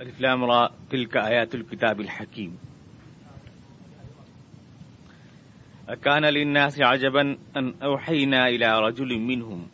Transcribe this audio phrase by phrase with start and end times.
[0.00, 2.58] الفلام را تلك آيات الكتاب الحكيم.
[5.88, 9.68] أكان للناس عجبا أن أوحينا إلى رجل منهم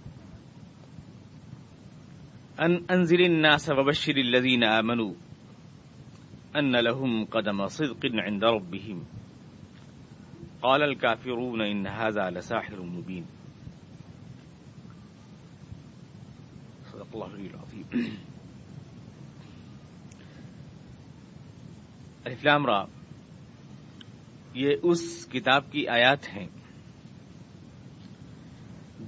[2.60, 5.14] أن أنزل الناس وبشر الذين آمنوا
[6.56, 9.04] أن لهم قدم صدق عند ربهم.
[10.62, 13.26] قال الكافرون إن هذا لساحر مبين.
[16.84, 18.16] صدق الله العظيم.
[22.26, 22.84] الفلام را۔
[24.54, 26.46] یہ اس کتاب کی آیات ہیں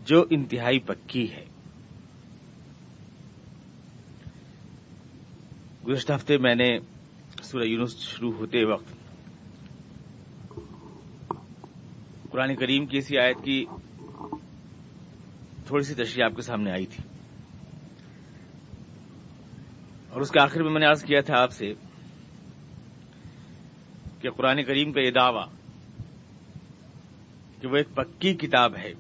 [0.07, 1.45] جو انتہائی پکی ہے۔
[5.89, 6.79] گزشتہ ہفتے میں نے
[7.43, 8.95] سورہ یونس شروع ہوتے وقت
[12.31, 13.65] قرآن کریم کی اسی آیت کی
[15.67, 17.05] تھوڑی سی تشریح آپ کے سامنے آئی تھی۔
[20.11, 21.75] اور اس کے آخر میں میں نے عرض کیا تھا آپ سے
[24.21, 25.47] کہ قرآن کریم کا یہ دعویٰ
[27.61, 28.93] کہ وہ ایک پکی کتاب ہے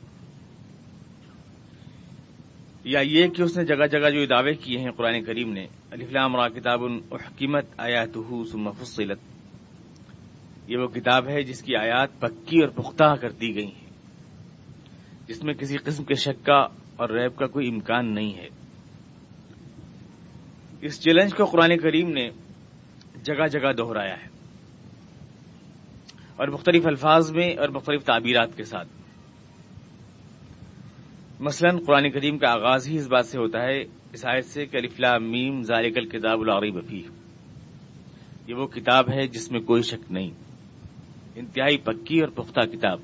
[2.84, 6.36] یا یہ کہ اس نے جگہ جگہ جو دعوے کیے ہیں قرآن کریم نے علیفلام
[6.36, 8.19] را کتاب الحکیمت آیات
[8.80, 9.19] فصلت۔
[10.69, 13.91] یہ وہ کتاب ہے جس کی آیات پکی اور پختہ کر دی گئی ہیں۔
[15.27, 16.58] جس میں کسی قسم کے شک کا
[16.96, 18.48] اور ریب کا کوئی امکان نہیں ہے۔
[20.80, 22.30] اس چیلنج کو قرآن کریم نے
[23.22, 24.38] جگہ جگہ دوہرایا ہے۔
[26.39, 28.89] اور مختلف الفاظ میں اور مختلف تعبیرات کے ساتھ۔
[31.41, 33.80] مثلا قرآن کریم کا آغاز ہی اس بات سے ہوتا ہے،
[34.12, 37.03] اس آیت سے کہ الفلا میم، ذالک الکتاب العری بفی
[38.47, 40.30] یہ وہ کتاب ہے جس میں کوئی شک نہیں۔
[41.36, 42.98] انتہائی پکی اور پختہ کتاب۔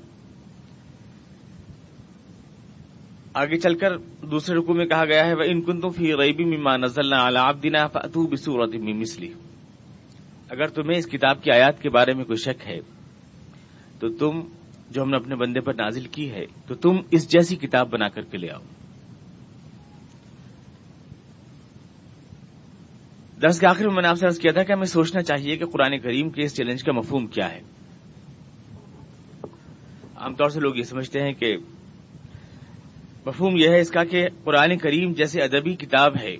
[3.33, 3.97] آگے چل کر
[4.31, 7.63] دوسرے رکو میں کہا گیا ہے وہ ان کن تم فی ریبی مما نزل علاب
[7.63, 9.33] دینا فتو بسورت مسلی
[10.49, 12.94] اگر تمہیں اس کتاب کی آیات کے بارے میں کوئی شک ہے
[13.99, 14.41] تو تم
[14.89, 18.07] جو ہم نے اپنے بندے پر نازل کی ہے، تو تم اس جیسی کتاب بنا
[18.07, 18.61] کر کے لے آؤ۔
[23.41, 25.57] درس کے آخر میں میں نے آپ سے عرض کیا تھا کہ ہمیں سوچنا چاہیے
[25.57, 27.59] کہ قرآن کریم کے اس چیلنج کا مفہوم کیا ہے۔
[30.15, 31.57] عام طور سے لوگ یہ سمجھتے ہیں کہ
[33.25, 36.35] مفہوم یہ ہے اس کا کہ قرآن کریم جیسے ادبی کتاب ہے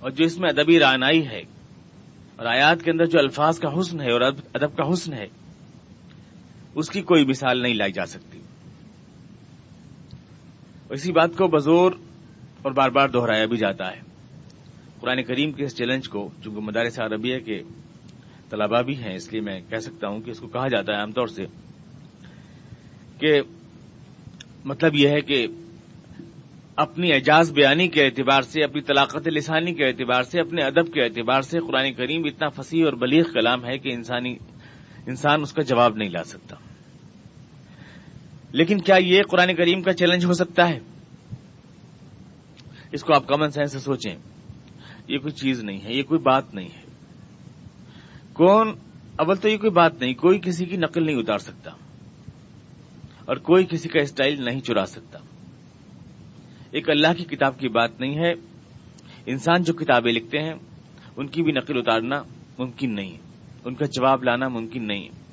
[0.00, 1.40] اور جو اس میں ادبی رانائی ہے
[2.36, 5.26] اور آیات کے اندر جو الفاظ کا حسن ہے اور ادب کا حسن ہے
[6.76, 8.40] اس کی کوئی مثال نہیں لائی جا سکتی۔
[10.90, 11.92] اسی بات کو بزور
[12.62, 14.00] اور بار بار دہرایا بھی جاتا ہے۔
[15.00, 17.62] قرآن کریم کے اس چیلنج کو، چونکہ مدارس عربیہ کے
[18.50, 20.98] طلبا بھی ہیں، اس لیے میں کہہ سکتا ہوں کہ اس کو کہا جاتا ہے
[20.98, 21.44] عام طور سے
[23.18, 23.40] کہ
[24.64, 25.46] مطلب یہ ہے کہ
[26.76, 31.02] اپنی اعجاز بیانی کے اعتبار سے، اپنی طلاقت لسانی کے اعتبار سے، اپنے ادب کے
[31.02, 34.36] اعتبار سے قرآن کریم اتنا فصیح اور بلیغ کلام ہے کہ انسانی،
[35.06, 36.56] انسان اس کا جواب نہیں لا سکتا۔
[38.56, 40.78] لیکن کیا یہ قرآن کریم کا چیلنج ہو سکتا ہے؟
[42.92, 44.14] اس کو آپ کامن سینس سے سوچیں۔
[45.08, 46.80] یہ کوئی چیز نہیں ہے، یہ کوئی بات نہیں ہے۔
[48.32, 48.68] کون؟
[49.16, 51.70] اول تو یہ کوئی بات نہیں، کوئی کسی کی نقل نہیں اتار سکتا۔
[53.24, 55.18] اور کوئی کسی کا اسٹائل نہیں چرا سکتا۔
[56.70, 58.32] ایک اللہ کی کتاب کی بات نہیں ہے۔
[59.26, 60.54] انسان جو کتابیں لکھتے ہیں،
[61.16, 62.22] ان کی بھی نقل اتارنا
[62.58, 63.18] ممکن نہیں ہے۔
[63.64, 65.25] ان کا جواب لانا ممکن نہیں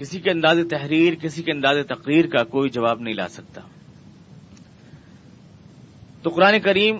[0.00, 3.60] کسی کے انداز تحریر، کسی کے انداز تقریر کا کوئی جواب نہیں لا سکتا۔
[6.22, 6.96] تو قرآن کریم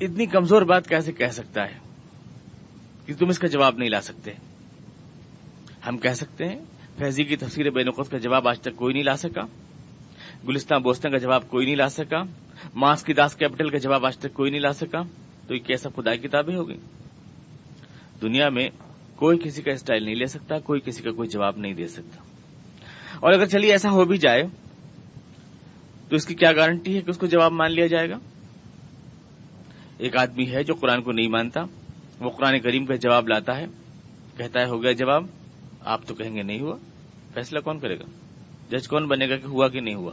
[0.00, 1.78] اتنی کمزور بات کیسے کہہ سکتا ہے
[3.06, 4.30] کہ تم اس کا جواب نہیں لا سکتے؟
[5.88, 6.58] ہم کہہ سکتے ہیں،
[6.98, 9.42] فیضی کی تفسیر بے نقط کا جواب آج تک کوئی نہیں لا سکا۔
[10.48, 12.22] گلستان بوستان کا جواب کوئی نہیں لا سکا۔
[12.74, 15.02] ماس کی داس کیپٹل کا جواب آج تک کوئی نہیں لا سکا۔
[15.48, 16.76] تو یہ کیسا خدا کتابیں ہوگی
[18.22, 18.70] دنیا میں
[19.22, 22.22] کوئی کسی کا اسٹائل نہیں لے سکتا، کوئی کسی کا کوئی جواب نہیں دے سکتا۔
[23.20, 24.42] اور اگر چلیے ایسا ہو بھی جائے،
[26.08, 28.18] تو اس کی کیا گارنٹی ہے کہ اس کو جواب مان لیا جائے گا؟
[29.98, 31.60] ایک آدمی ہے جو قرآن کو نہیں مانتا،
[32.20, 33.64] وہ قرآن کریم کا جواب لاتا ہے،
[34.36, 35.26] کہتا ہے، ہو گیا جواب،
[35.84, 36.76] آپ تو کہیں گے نہیں ہوا،
[37.34, 38.04] فیصلہ کون کرے گا؟
[38.70, 40.12] جج کون بنے گا کہ ہوا کہ نہیں ہوا؟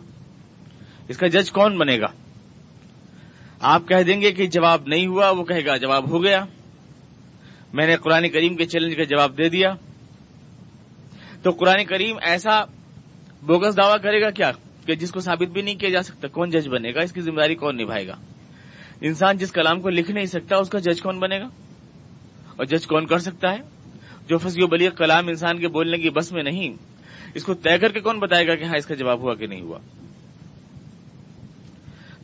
[1.07, 2.07] اس کا جج کون بنے گا؟
[3.59, 6.45] آپ کہہ دیں گے کہ جواب نہیں ہوا، وہ کہے گا جواب ہو گیا
[7.73, 9.73] میں نے قرآن کریم کے چیلنج کا جواب دے دیا۔
[11.43, 12.63] تو قرآن کریم ایسا
[13.41, 14.51] بوگس دعویٰ کرے گا کیا؟
[14.85, 17.21] کہ جس کو ثابت بھی نہیں کیا جا سکتا، کون جج بنے گا؟ اس کی
[17.21, 18.15] ذمہ داری کون نبھائے گا؟
[19.01, 21.47] انسان جس کلام کو لکھ نہیں سکتا، اس کا جج کون بنے گا؟
[22.55, 23.57] اور جج کون کر سکتا ہے؟
[24.29, 26.73] جو فصیح و بلیغ کلام انسان کے بولنے کی بس میں نہیں،
[27.33, 29.47] اس کو طے کر کے کون بتائے گا کہ ہاں اس کا جواب ہوا کہ
[29.47, 29.79] نہیں ہوا؟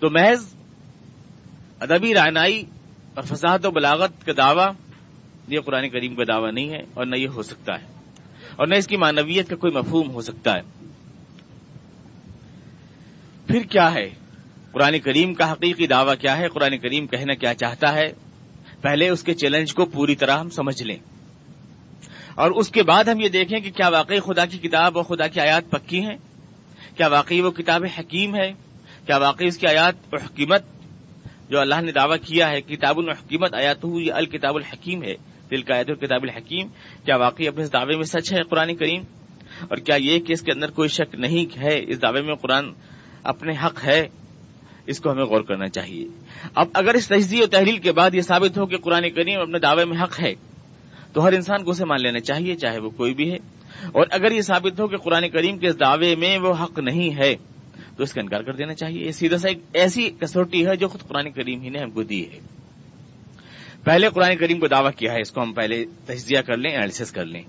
[0.02, 0.56] تو محض
[1.80, 2.64] ادبی رعنائی
[3.14, 4.72] اور فساحت و بلاغت کا دعویٰ
[5.48, 7.86] یہ قرآن کریم کا دعویٰ نہیں ہے اور نہ یہ ہو سکتا ہے
[8.56, 10.62] اور نہ اس کی معنویت کا کوئی مفہوم ہو سکتا ہے۔
[13.48, 14.10] پھر کیا ہے؟
[14.72, 18.14] قرآن کریم کا حقیقی دعویٰ کیا ہے؟ قرآن کریم کہنا کیا چاہتا ہے؟
[18.82, 20.98] پہلے اس کے چیلنج کو پوری طرح ہم سمجھ لیں۔
[22.36, 25.28] اور اس کے بعد ہم یہ دیکھیں کہ کیا واقعی خدا کی کتاب اور خدا
[25.28, 26.18] کی آیات پکی ہیں؟
[26.98, 28.54] کیا واقعی وہ کتاب حکیم ہے؟
[29.06, 30.64] کیا واقعی اس کی آیات اور حکیمت
[31.50, 35.62] جو اللہ نے دعویٰ کیا ہے، کتاب الحکیمت آیات ہو یہ الکتاب الحکیم ہے دل
[35.62, 36.68] کا آیت الکتاب الحکیم
[37.06, 39.02] کیا واقعی اپنے اس دعوے میں سچ ہے قرآن کریم؟
[39.62, 42.66] اور کیا یہ کہ اس کے اندر کوئی شک نہیں ہے، اس دعوے میں قرآن
[43.24, 44.08] اپنے حق ہے؟
[44.88, 46.08] اس کو ہمیں غور کرنا چاہیے۔
[46.56, 49.60] اب اگر اس تجزیے و تحریل کے بعد یہ ثابت ہو کہ قرآن کریم اپنے
[49.60, 50.34] دعوے میں حق ہے،
[51.14, 53.38] تو ہر انسان کو اسے مان لینا چاہیے، چاہے وہ کوئی بھی ہے۔
[53.86, 57.18] اور اگر یہ ثابت ہو کہ قرآن کریم کے اس دعوے میں وہ حق نہیں
[57.18, 57.36] ہے،
[57.98, 61.02] تو اس کا انکار کر دینا چاہیے۔ سیدھا سا ایک ایسی کسوٹی ہے جو خود
[61.02, 62.40] قرآن کریم ہی نے ہم کو دی ہے۔
[63.86, 67.12] پہلے قرآن کریم کو دعویٰ کیا ہے، اس کو ہم پہلے تجزیہ کر لیں اینالس
[67.12, 67.42] کر لیں۔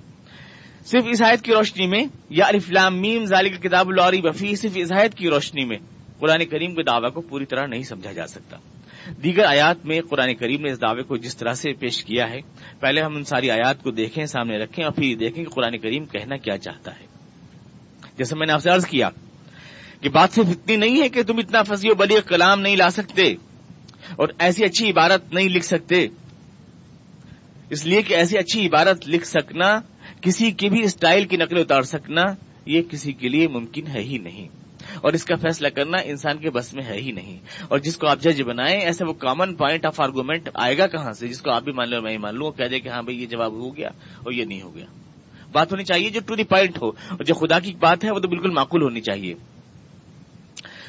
[0.86, 5.28] صرف عیسائیت کی روشنی میں، یا الفلام میم، ذالک کتاب الوری وفی صرف عیسائیت کی
[5.28, 5.76] روشنی میں
[6.18, 8.56] قرآن کریم کے دعوی کو پوری طرح نہیں سمجھا جا سکتا۔
[9.24, 12.40] دیگر آیات میں قرآن کریم نے اس دعوے کو جس طرح سے پیش کیا ہے،
[12.80, 16.04] پہلے ہم ان ساری آیات کو دیکھیں، سامنے رکھیں اور پھر دیکھیں کہ قرآن کریم
[16.04, 17.06] کہنا کیا چاہتا ہے۔
[18.18, 19.10] جیسے میں نے آپ سے عرض کیا
[20.00, 22.90] کہ بات صرف اتنی نہیں ہے کہ تم اتنا فضی و بلی کلام نہیں لا
[22.90, 23.32] سکتے
[24.16, 26.08] اور ایسی اچھی عبارت نہیں لکھ سکتے۔
[27.70, 29.80] اس لیے کہ ایسی اچھی عبارت لکھ سکنا،
[30.20, 32.22] کسی کی بھی اسٹائل کی نقل اتار سکنا،
[32.66, 34.48] یہ کسی کے لیے ممکن ہے ہی نہیں۔
[35.00, 38.06] اور اس کا فیصلہ کرنا انسان کے بس میں ہے ہی نہیں۔ اور جس کو
[38.06, 41.50] آپ جج بنائیں، ایسے وہ کامن پوائنٹ آف آرگومنٹ آئے گا کہاں سے؟ جس کو
[41.50, 43.52] آپ بھی مان لو میں ہی مان لوں کہہ دے کہ ہاں بھائی، یہ جواب
[43.52, 43.88] ہو گیا
[44.24, 44.86] اور یہ نہیں ہو گیا۔
[45.52, 48.18] بات ہونی چاہیے جو ٹو دی پوائنٹ ہو۔ اور جو خدا کی بات ہے، وہ
[48.18, 49.34] تو بالکل معقول ہونی چاہیے۔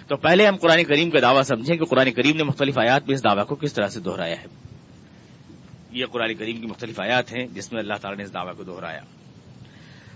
[0.07, 3.15] تو پہلے ہم قرآن کریم کا دعویٰ سمجھیں کہ قرآن کریم نے مختلف آیات میں
[3.15, 4.76] اس دعویٰ کو کس طرح سے دہرایا ہے۔
[5.91, 8.63] یہ قرآن کریم کی مختلف آیات ہیں جس میں اللہ تعالیٰ نے اس دعویٰ کو
[8.63, 9.01] دہرایا۔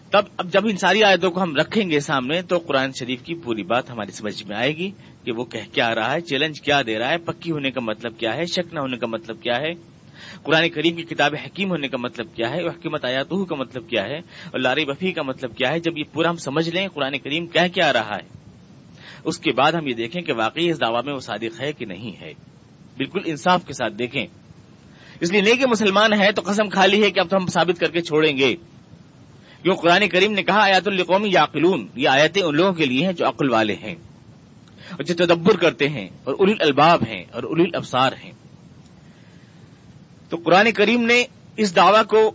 [0.09, 3.35] تب، اب جب ان ساری آیتوں کو ہم رکھیں گے سامنے تو قرآن شریف کی
[3.35, 4.91] پوری بات ہماری سمجھ میں آئے گی
[5.23, 8.17] کہ وہ کہہ کیا رہا ہے، چیلنج کیا دے رہا ہے، پکی ہونے کا مطلب
[8.17, 9.73] کیا ہے، شک نہ ہونے کا مطلب کیا ہے۔
[10.43, 14.03] قرآن کریم کی کتاب حکیم ہونے کا مطلب کیا ہے حکیمت آیات کا مطلب کیا
[14.03, 17.17] ہے، اور لاری وفی کا مطلب کیا ہے۔ جب یہ پورا ہم سمجھ لیں قرآن
[17.17, 18.27] کریم کہہ کیا رہا ہے،
[19.23, 21.85] اس کے بعد ہم یہ دیکھیں کہ واقعی اس دعوی میں وہ صادق ہے کہ
[21.85, 22.33] نہیں ہے۔
[22.97, 24.27] بالکل انصاف کے ساتھ دیکھیں۔
[25.21, 27.79] اس لیے نہیں کہ مسلمان ہے تو قسم خالی ہے کہ اب تو ہم ثابت
[27.79, 28.55] کر کے چھوڑیں گے۔
[29.61, 33.13] کیوں قرآن کریم نے کہا آیات القومی یاقلون، یہ آیتیں ان لوگوں کے لیے ہیں
[33.13, 33.95] جو عقل والے ہیں
[34.91, 38.31] اور جو تدبر کرتے ہیں اور الیل الباب ہیں اور الیل ابسار ہیں۔
[40.29, 41.23] تو قرآن کریم نے
[41.57, 42.31] اس دعوی کو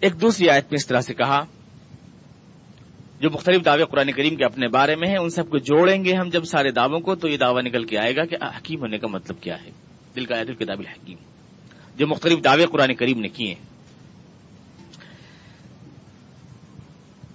[0.00, 1.44] ایک دوسری آیت میں اس طرح سے کہا،
[3.20, 6.14] جو مختلف دعوے قرآن کریم کے اپنے بارے میں ہیں، ان سب کو جوڑیں گے
[6.14, 8.98] ہم جب سارے دعووں کو، تو یہ دعویٰ نکل کے آئے گا کہ حکیم ہونے
[8.98, 9.70] کا مطلب کیا ہے۔
[10.16, 11.31] دل کا آیت الکتاب الحکیم۔
[11.96, 13.54] جو مختلف دعوے قرآن کریم نے کیے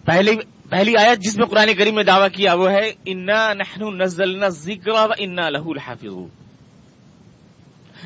[0.06, 0.36] پہلی
[0.70, 4.90] پہلی آیت جس میں قرآن کریم نے دعویٰ کیا وہ ہے، انا نحن نزلنا ذکر
[4.90, 6.14] و انا لہو الحافظ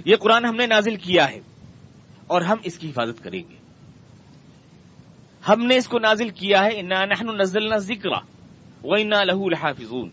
[0.06, 1.40] یہ قرآن ہم نے نازل کیا ہے
[2.28, 3.56] اور ہم اس کی حفاظت کریں گے۔
[5.50, 8.10] ہم نے اس کو نازل کیا ہے، انا نحن نزلنا ذکر
[8.84, 10.10] و انا لہو الحافظون۔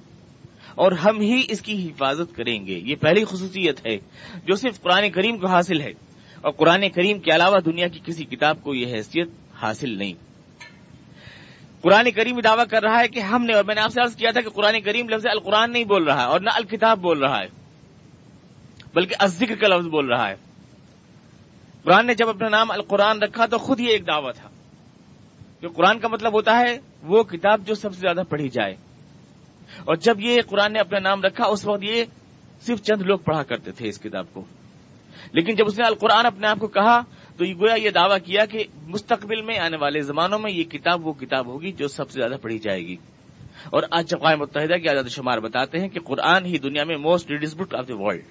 [0.74, 3.96] اور ہم ہی اس کی حفاظت کریں گے۔ یہ پہلی خصوصیت ہے
[4.46, 5.92] جو صرف قرآن کریم کو حاصل ہے۔
[6.40, 9.28] اور قرآن کریم کے علاوہ دنیا کی کسی کتاب کو یہ حیثیت
[9.62, 10.12] حاصل نہیں۔
[11.80, 14.16] قرآن کریم دعویٰ کر رہا ہے کہ ہم نے، اور میں نے آپ سے عرض
[14.16, 17.18] کیا تھا کہ قرآن کریم لفظ القرآن نہیں بول رہا ہے اور نہ الکتاب بول
[17.18, 17.47] رہا ہے،
[18.95, 20.35] بلکہ ذکر کا لفظ بول رہا ہے۔
[21.85, 24.49] قرآن نے جب اپنا نام القرآن رکھا تو خود ہی ایک دعوت تھا۔
[25.62, 28.75] جو قرآن کا مطلب ہوتا ہے وہ کتاب جو سب سے زیادہ پڑھی جائے۔
[29.85, 32.04] اور جب یہ قرآن نے اپنا نام رکھا، اس وقت یہ
[32.61, 34.45] صرف چند لوگ پڑھا کرتے تھے اس کتاب کو۔
[35.32, 37.00] لیکن جب اس نے القرآن اپنے آپ کو کہا،
[37.37, 41.06] تو یہ گویا یہ دعویٰ کیا کہ مستقبل میں آنے والے زمانوں میں یہ کتاب
[41.06, 42.96] وہ کتاب ہوگی جو سب سے زیادہ پڑھی جائے گی۔
[43.64, 47.30] اور آج اقوام متحدہ کے آزاد شمار بتاتے ہیں کہ قرآن ہی دنیا میں most
[47.30, 48.22] readies book of the world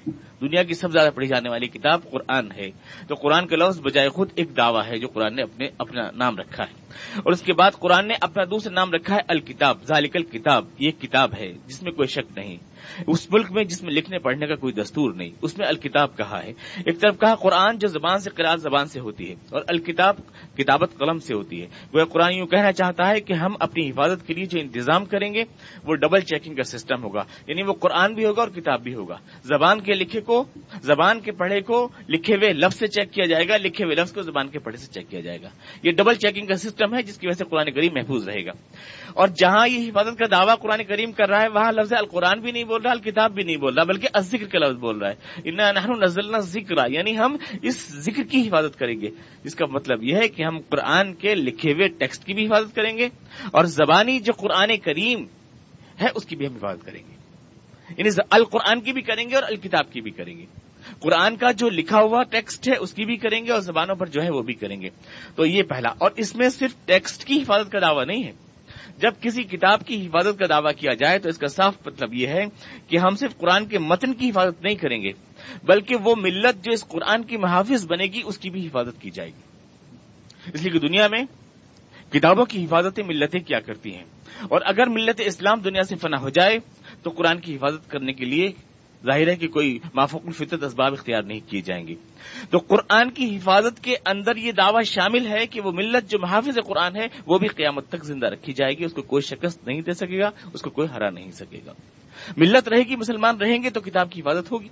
[0.41, 2.71] دنیا کی سب سے زیادہ پڑھی جانے والی کتاب قرآن ہے۔
[3.07, 6.37] تو قرآن کا لفظ بجائے خود ایک دعویٰ ہے جو قرآن نے اپنے، اپنا نام
[6.37, 10.15] رکھا ہے۔ اور اس کے بعد قرآن نے اپنا دوسرا نام رکھا ہے الکتاب، ذالک
[10.15, 12.57] الکتاب، یہ کتاب ہے جس میں کوئی شک نہیں۔
[13.07, 16.43] اس ملک میں جس میں لکھنے پڑھنے کا کوئی دستور نہیں، اس میں الکتاب کہا
[16.43, 16.53] ہے۔
[16.85, 20.15] ایک طرف کہا قرآن جو زبان سے قرآن زبان سے ہوتی ہے، اور الکتاب
[20.57, 24.27] کتابت قلم سے ہوتی ہے۔ وہ قرآن یوں کہنا چاہتا ہے کہ ہم اپنی حفاظت
[24.27, 25.43] کے لیے جو انتظام کریں گے،
[25.83, 29.17] وہ ڈبل چیکنگ کا سسٹم ہوگا۔ یعنی وہ قرآن بھی ہوگا اور کتاب بھی ہوگا۔
[29.43, 30.43] زبان کے لکھے کو،
[30.81, 34.13] زبان کے پڑھے کو لکھے ہوئے لفظ سے چیک کیا جائے گا، لکھے ہوئے لفظ
[34.13, 35.49] کو زبان کے پڑھے سے چیک کیا جائے گا۔
[35.83, 38.51] یہ ڈبل چیکنگ کا سسٹم ہے جس کی وجہ سے قرآن کریم محفوظ رہے گا۔
[39.13, 42.51] اور جہاں یہ حفاظت کا دعویٰ قرآن کریم کر رہا ہے، وہاں لفظ القرآن بھی
[42.51, 45.51] نہیں بول رہا، الکتاب بھی نہیں بول رہا، بلکہ ذکر کا لفظ بول رہا ہے۔
[45.51, 49.07] نحن نزلنا ذکر یعنی ہم اس ذکر کی حفاظت کریں گے۔
[49.43, 52.75] جس کا مطلب یہ ہے کہ ہم قرآن کے لکھے ہوئے ٹیکسٹ کی بھی حفاظت
[52.75, 53.09] کریں گے
[53.51, 55.25] اور زبانی جو قرآن کریم
[56.01, 57.17] ہے، اس کی بھی ہم حفاظت کریں گے۔
[57.97, 60.45] یعنی القرآن کی بھی کریں گے اور الکتاب کی بھی کریں گے۔
[60.99, 64.05] قرآن کا جو لکھا ہوا ٹیکسٹ ہے، اس کی بھی کریں گے اور زبانوں پر
[64.05, 64.89] جو ہے وہ بھی کریں گے۔
[65.35, 68.31] تو یہ پہلا۔ اور اس میں صرف ٹیکسٹ کی حفاظت کا دعویٰ نہیں ہے۔
[68.97, 72.27] جب کسی کتاب کی حفاظت کا دعویٰ کیا جائے تو اس کا صاف مطلب یہ
[72.27, 72.45] ہے
[72.87, 75.11] کہ ہم صرف قرآن کے متن کی حفاظت نہیں کریں گے،
[75.63, 79.11] بلکہ وہ ملت جو اس قرآن کی محافظ بنے گی، اس کی بھی حفاظت کی
[79.11, 79.41] جائے گی۔
[80.53, 81.23] اس لیے کہ دنیا میں
[82.13, 84.03] کتابوں کی حفاظتیں ملتیں کیا کرتی ہیں؟
[84.43, 86.59] اور اگر ملت اسلام دنیا سے فنا ہو جائے،
[87.03, 88.51] تو قرآن کی حفاظت کرنے کے لیے
[89.05, 91.95] ظاہر ہے کہ کوئی مافوق الفطرت اسباب اختیار نہیں کیے جائیں گے۔
[92.49, 96.57] تو قرآن کی حفاظت کے اندر یہ دعویٰ شامل ہے کہ وہ ملت جو محافظ
[96.65, 99.81] قرآن ہے، وہ بھی قیامت تک زندہ رکھی جائے گی، اس کو کوئی شکست نہیں
[99.81, 101.73] دے سکے گا، اس کو کوئی ہرا نہیں سکے گا۔
[102.37, 104.67] ملت رہے گی، مسلمان رہیں گے، تو کتاب کی حفاظت ہوگی۔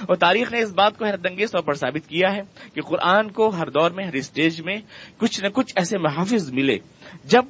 [0.00, 2.42] اور تاریخ نے اس بات کو حیرت انگیز طور پر ثابت کیا ہے
[2.74, 4.76] کہ قرآن کو ہر دور میں، ہر اسٹیج میں
[5.16, 6.78] کچھ نہ کچھ ایسے محافظ ملے۔
[7.24, 7.42] جب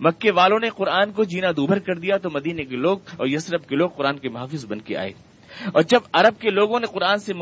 [0.00, 3.66] مکے والوں نے قرآن کو جینا دوبھر کر دیا، تو مدینے کے لوگ اور یسرف
[3.66, 5.31] کے لوگ قرآن کے محافظ بن کے آئے۔
[5.66, 7.32] اور جب عرب کے لوگوں نے قرآن سے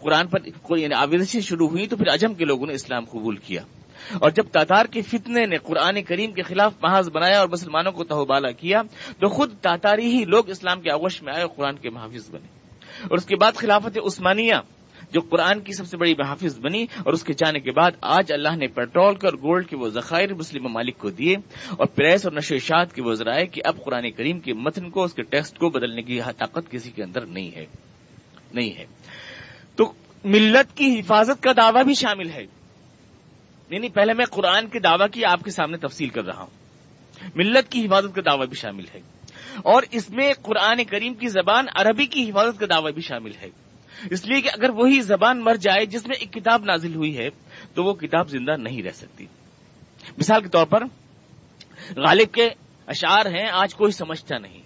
[0.00, 0.38] قرآن پر
[0.78, 3.62] یعنی آویزشیں شروع ہوئی تو پھر اجم کے لوگوں نے اسلام قبول کیا۔
[4.14, 8.04] اور جب تاتار کے فتنے نے قرآن کریم کے خلاف محاذ بنایا اور مسلمانوں کو
[8.04, 8.82] تہوبالا کیا،
[9.20, 12.46] تو خود تاتاری ہی لوگ اسلام کے آغوش میں آئے اور قرآن کے محافظ بنے۔
[13.02, 14.54] اور اس کے بعد خلافت عثمانیہ
[15.12, 18.32] جو قرآن کی سب سے بڑی محافظ بنی اور اس کے جانے کے بعد آج
[18.32, 21.34] اللہ نے پیٹرول اور گولڈ کے وہ ذخائر مسلم ممالک کو دیے
[21.70, 25.02] اور پریس اور نشو اشاعت کے وہ ذرائع کہ اب قرآن کریم کے متن کو
[25.02, 27.66] اس کے ٹیکسٹ کو بدلنے کی طاقت کسی کے اندر نہیں ہے
[28.54, 28.86] نہیں ہے۔
[29.76, 29.92] تو
[30.24, 32.46] ملت کی حفاظت کا دعویٰ بھی شامل ہے۔
[33.70, 37.26] نہیں نہیں، پہلے میں قرآن کے دعویٰ کی آپ کے سامنے تفصیل کر رہا ہوں۔
[37.34, 39.00] ملت کی حفاظت کا دعویٰ بھی شامل ہے۔
[39.56, 43.48] اور اس میں قرآن کریم کی زبان عربی کی حفاظت کا دعویٰ بھی شامل ہے۔
[44.10, 47.28] اس لیے کہ اگر وہی زبان مر جائے جس میں ایک کتاب نازل ہوئی ہے،
[47.74, 49.26] تو وہ کتاب زندہ نہیں رہ سکتی۔
[50.18, 50.84] مثال کے طور پر،
[51.96, 52.48] غالب کے
[52.86, 54.58] اشعار ہیں، آج کوئی سمجھتا نہیں۔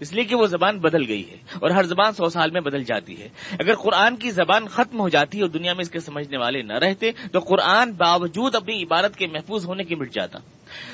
[0.00, 2.84] اس لیے کہ وہ زبان بدل گئی ہے اور ہر زبان سو سال میں بدل
[2.84, 6.38] جاتی ہے۔ اگر قرآن کی زبان ختم ہو جاتی اور دنیا میں اس کے سمجھنے
[6.38, 10.38] والے نہ رہتے، تو قرآن باوجود اپنی عبارت کے محفوظ ہونے کی مٹ جاتا۔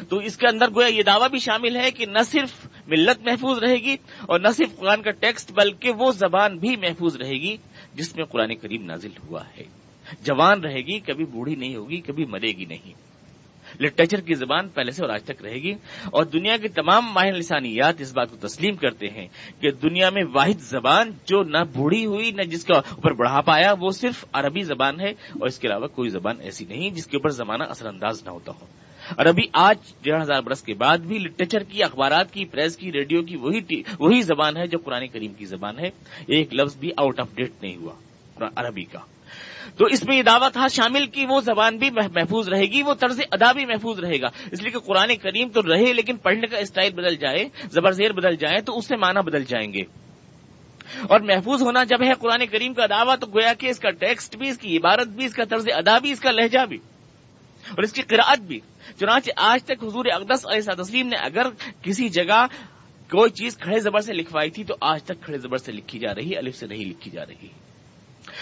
[0.09, 3.59] تو اس کے اندر گویا یہ دعویٰ بھی شامل ہے کہ نہ صرف ملت محفوظ
[3.59, 7.57] رہے گی اور نہ صرف قرآن کا ٹیکسٹ بلکہ وہ زبان بھی محفوظ رہے گی
[7.95, 9.64] جس میں قرآن کریم نازل ہوا ہے۔
[10.23, 12.92] جوان رہے گی، کبھی بوڑھی نہیں ہوگی، کبھی مرے گی نہیں۔
[13.80, 15.73] لٹریچر کی زبان پہلے سے اور آج تک رہے گی۔
[16.04, 19.26] اور دنیا کے تمام ماہر لسانیات اس بات کو تسلیم کرتے ہیں
[19.61, 23.75] کہ دنیا میں واحد زبان جو نہ بوڑھی ہوئی، نہ جس کا اوپر بڑھا پایا
[23.80, 27.16] وہ صرف عربی زبان ہے اور اس کے علاوہ کوئی زبان ایسی نہیں جس کے
[27.16, 28.66] اوپر زمانہ اثر انداز نہ ہوتا ہو۔
[29.16, 33.22] عربی آج ڈیڑھ ہزار برس کے بعد بھی لٹریچر کی، اخبارات کی پریس کی ریڈیو
[33.22, 33.60] کی، وہی
[33.98, 35.90] وہی زبان ہے جو قرآن کریم کی زبان ہے۔
[36.26, 37.94] ایک لفظ بھی آؤٹ آف ڈیٹ نہیں ہوا،
[38.56, 38.98] عربی کا۔
[39.76, 42.94] تو اس میں یہ دعویٰ تھا، شامل کی وہ زبان بھی محفوظ رہے گی، وہ
[42.94, 46.46] طرز ادا بھی محفوظ رہے گا۔ اس لیے کہ قرآن کریم تو رہے لیکن پڑھنے
[46.46, 49.80] کا اسٹائل بدل جائے، زبر زیر بدل جائے تو اس سے معنی بدل جائیں گے۔
[51.08, 54.36] اور محفوظ ہونا جب ہے قرآن کریم کا دعویٰ تو گویا کہ اس کا ٹیکسٹ
[54.36, 56.78] بھی، اس کی عبارت بھی، اس کا طرز ادا بھی، اس کا لہجہ بھی۔
[57.70, 58.60] اور اس کی قرآت بھی۔
[59.00, 61.46] چنانچہ آج تک حضور اقدس علیہ تسلیم نے اگر
[61.82, 62.46] کسی جگہ
[63.10, 66.14] کوئی چیز کھڑے زبر سے لکھوائی تھی تو آج تک کھڑے زبر سے لکھی جا
[66.14, 67.48] رہی الف سے نہیں لکھی جا رہی۔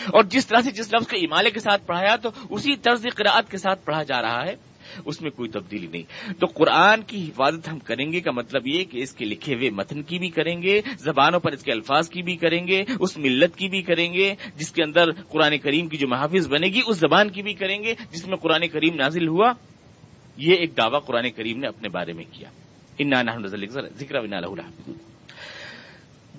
[0.07, 3.51] اور جس طرح سے جس لفظ کو امالے کے ساتھ پڑھایا تو اسی طرز قراءت
[3.51, 4.57] کے ساتھ پڑھا جا رہا ہے۔
[5.05, 8.85] اس میں کوئی تبدیلی نہیں۔ تو قرآن کی حفاظت ہم کریں گے کا مطلب یہ
[8.85, 12.09] کہ اس کے لکھے ہوئے متن کی بھی کریں گے، زبانوں پر اس کے الفاظ
[12.09, 15.89] کی بھی کریں گے، اس ملت کی بھی کریں گے، جس کے اندر قرآن کریم
[15.89, 18.95] کی جو محافظ بنے گی، اس زبان کی بھی کریں گے، جس میں قرآن کریم
[18.95, 19.53] نازل ہوا۔
[20.37, 22.49] یہ ایک دعویٰ قرآن کریم نے اپنے بارے میں کیا۔
[23.99, 24.17] ذکر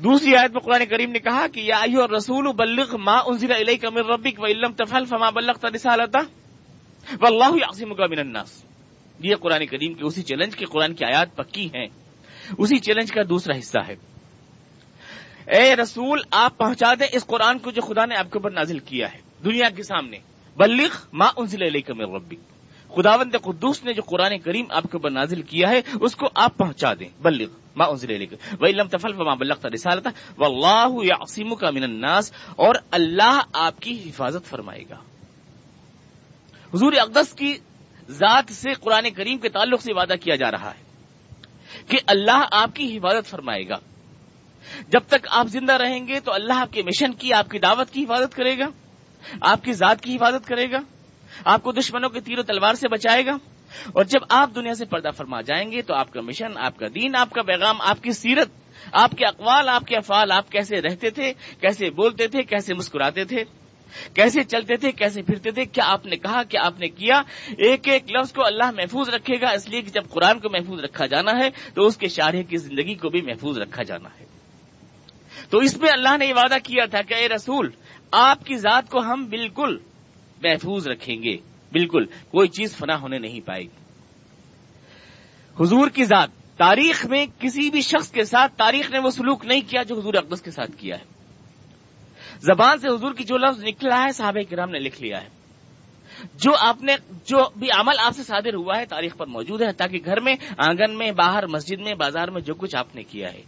[0.03, 1.83] دوسری آیت میں قرآن کریم نے کہا کہ یا
[2.17, 5.65] رسول بلغ ما انزل الیک من ربک وان تفعل فما بلغت
[7.07, 8.63] رسالته والله يعصمك من الناس.
[9.19, 11.87] یہ قرآن کریم کے اسی چیلنج کے قرآن کی آیات پکی ہیں.
[12.57, 13.95] اسی چیلنج کا دوسرا حصہ ہے.
[15.47, 18.79] اے رسول، آپ پہنچا دیں اس قرآن کو جو خدا نے آپ کے اوپر نازل
[18.79, 19.19] کیا ہے.
[19.43, 20.19] دنیا کے سامنے.
[20.57, 22.39] بلغ ما انزل الیک من ربک.
[22.95, 26.57] خداوند قدوس نے جو قرآن کریم آپ کے اوپر نازل کیا ہے، اس کو آپ
[26.57, 27.09] پہنچا دیں.
[27.21, 28.33] بلغ ما انزل الیک.
[28.59, 34.49] و لم تفعل فما بلغت رسالته، والله يعصمك من الناس، اور اللہ آپ کی حفاظت
[34.49, 34.95] فرمائے گا.
[36.73, 37.57] حضور اقدس کی
[38.09, 40.83] ذات سے قرآن کریم کے تعلق سے وعدہ کیا جا رہا ہے
[41.87, 43.75] کہ اللہ آپ کی حفاظت فرمائے گا۔
[44.87, 47.91] جب تک آپ زندہ رہیں گے تو اللہ آپ کے مشن کی، آپ کی دعوت
[47.91, 48.65] کی حفاظت کرے گا،
[49.41, 50.77] آپ کی ذات کی حفاظت کرے گا،
[51.45, 53.31] آپ کو دشمنوں کے تیر و تلوار سے بچائے گا۔
[53.93, 56.87] اور جب آپ دنیا سے پردہ فرما جائیں گے تو آپ کا مشن، آپ کا
[56.95, 58.49] دین، آپ کا پیغام، آپ کی سیرت،
[58.93, 63.23] آپ کے اقوال، آپ کے افعال، آپ کیسے رہتے تھے، کیسے بولتے تھے، کیسے مسکراتے
[63.23, 63.43] تھے۔
[64.13, 67.21] کیسے چلتے تھے، کیسے پھرتے تھے، کیا آپ نے کہا، کیا آپ نے کیا؟
[67.57, 70.79] ایک ایک لفظ کو اللہ محفوظ رکھے گا، اس لیے کہ جب قرآن کو محفوظ
[70.79, 74.25] رکھا جانا ہے، تو اس کے شارح کی زندگی کو بھی محفوظ رکھا جانا ہے۔
[75.49, 77.69] تو اس میں اللہ نے یہ وعدہ کیا تھا کہ اے رسول،
[78.11, 79.77] آپ کی ذات کو ہم بالکل
[80.43, 81.37] محفوظ رکھیں گے۔
[81.71, 83.87] بالکل، کوئی چیز فنا ہونے نہیں پائے گی۔
[85.59, 89.61] حضور کی ذات، تاریخ میں کسی بھی شخص کے ساتھ، تاریخ نے وہ سلوک نہیں
[89.69, 91.16] کیا جو حضور اقدس کے ساتھ کیا ہے۔
[92.41, 95.37] زبان سے حضور کی جو لفظ نکلا ہے، صحابہ کرام نے لکھ لیا ہے۔
[96.35, 99.71] جو آپ نے جو بھی عمل آپ سے صادر ہوا ہے، تاریخ پر موجود ہے،
[99.71, 103.33] تاکہ گھر میں، آنگن میں، باہر مسجد میں، بازار میں جو کچھ آپ نے کیا
[103.33, 103.41] ہے۔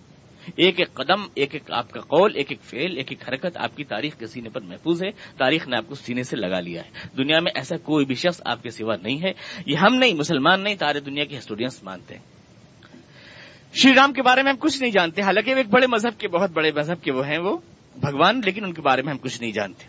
[0.56, 3.78] ایک ایک قدم، ایک ایک آپ کا قول، ایک ایک فیل ایک ایک حرکت آپ
[3.78, 6.82] کی تاریخ کے سینے پر محفوظ ہے۔ تاریخ نے آپ کو سینے سے لگا لیا
[6.82, 9.32] ہے۔ دنیا میں ایسا کوئی بھی شخص آپ کے سوا نہیں ہے۔
[9.66, 12.22] یہ ہم نہیں، مسلمان نہیں، تارے دنیا کے ہسٹورینس مانتے ہیں۔
[13.74, 16.28] شری رام کے بارے میں ہم کچھ نہیں جانتے، حالانکہ وہ ایک بڑے مذہب کے،
[16.28, 17.58] بہت بڑے مذہب کے وہ ہیں وہ۔
[18.02, 19.84] بھگوان، لیکن ان کے بارے میں ہم کچھ نہیں جانتے۔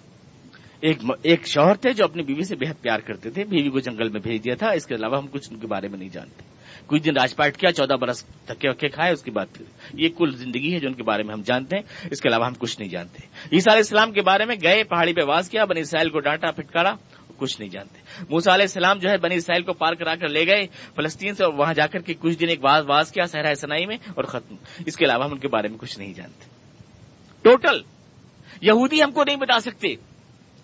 [0.81, 4.09] ایک ایک شوہر تھے جو اپنی بیوی سے بےحد پیار کرتے تھے، بیوی کو جنگل
[4.09, 6.45] میں بھیج دیا تھا۔ اس کے علاوہ ہم کچھ ان کے بارے میں نہیں جانتے۔
[6.87, 9.64] کچھ دن راج پاٹ کیا، چودہ برس تھکے وکے کھائے، اس کے بعد پھر۔
[9.95, 12.47] یہ کل زندگی ہے جو ان کے بارے میں ہم جانتے ہیں۔ اس کے علاوہ
[12.47, 13.19] ہم کچھ نہیں جانتے۔
[13.52, 16.50] عیسیٰ علیہ السلام کے بارے میں گئے، پہاڑی پہ واز کیا، بنی اسرائیل کو ڈانٹا،
[16.50, 16.95] پھٹکارا،
[17.37, 20.47] کچھ نہیں جانتے۔ موسا علیہ السلام جو ہے بنی اسرائیل کو پار کرا کر لے
[20.47, 23.87] گئے فلسطین سے وہاں جا کر کے کچھ دن ایک واز واز کیا، صحرا سنائی
[23.87, 24.55] میں، اور ختم۔
[24.87, 26.45] اس کے علاوہ ہم ان کے بارے میں کچھ نہیں جانتے۔
[27.43, 28.00] ٹوٹل
[28.61, 29.95] یہودی ہم کو نہیں بتا سکتے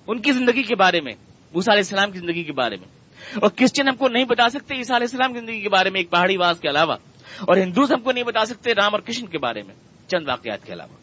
[0.07, 1.13] ان کی زندگی کے بارے میں
[1.55, 2.89] موسا علیہ السلام کی زندگی کے بارے میں۔
[3.35, 6.01] اور کرسچن ہم کو نہیں بتا سکتے عیسیٰ علیہ السلام کی زندگی کے بارے میں
[6.01, 6.95] ایک پہاڑی واز کے علاوہ۔
[7.41, 9.75] اور ہندوز ہم کو نہیں بتا سکتے رام اور کشن کے بارے میں،
[10.09, 10.97] چند واقعات کے علاوہ۔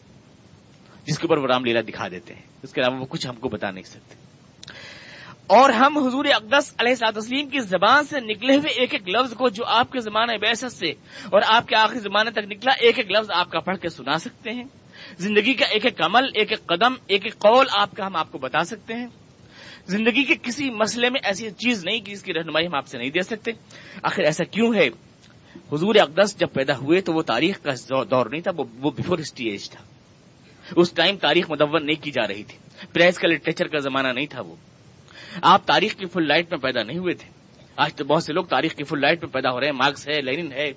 [1.06, 3.34] جس کے اوپر وہ رام لیلا دکھا دیتے ہیں، اس کے علاوہ وہ کچھ ہم
[3.34, 4.14] کو بتا نہیں سکتے۔
[5.46, 9.34] اور ہم حضور اقدس علیہ سات تسلیم کی زبان سے نکلے ہوئے ایک ایک لفظ
[9.34, 10.90] کو جو آپ کے زمانے بیست سے
[11.30, 14.18] اور آپ کے آخری زمانے تک نکلا، ایک ایک لفظ آپ کا پڑھ کے سنا
[14.18, 14.64] سکتے ہیں۔
[15.18, 18.32] زندگی کا ایک ایک عمل، ایک ایک قدم، ایک ایک قول آپ کا ہم آپ
[18.32, 19.06] کو بتا سکتے ہیں۔
[19.86, 22.98] زندگی کے کسی مسئلے میں ایسی چیز نہیں کہ جس کی رہنمائی ہم آپ سے
[22.98, 23.50] نہیں دے سکتے۔
[24.02, 24.88] آخر ایسا کیوں ہے؟
[25.72, 29.48] حضور اقدس جب پیدا ہوئے تو وہ تاریخ کا دور نہیں تھا، وہ بفور ہسٹری
[29.48, 29.84] ایج تھا۔
[30.76, 34.26] اس ٹائم تاریخ مدون نہیں کی جا رہی تھی۔ پریس کا لٹریچر کا زمانہ نہیں
[34.26, 34.54] تھا وہ۔
[35.42, 37.30] آپ تاریخ کی فل لائٹ میں پیدا نہیں ہوئے تھے۔
[37.76, 40.08] آج تو بہت سے لوگ تاریخ کی فل لائٹ میں پیدا ہو رہے ہیں۔ مارکس
[40.08, 40.72] ہے لینن ہے۔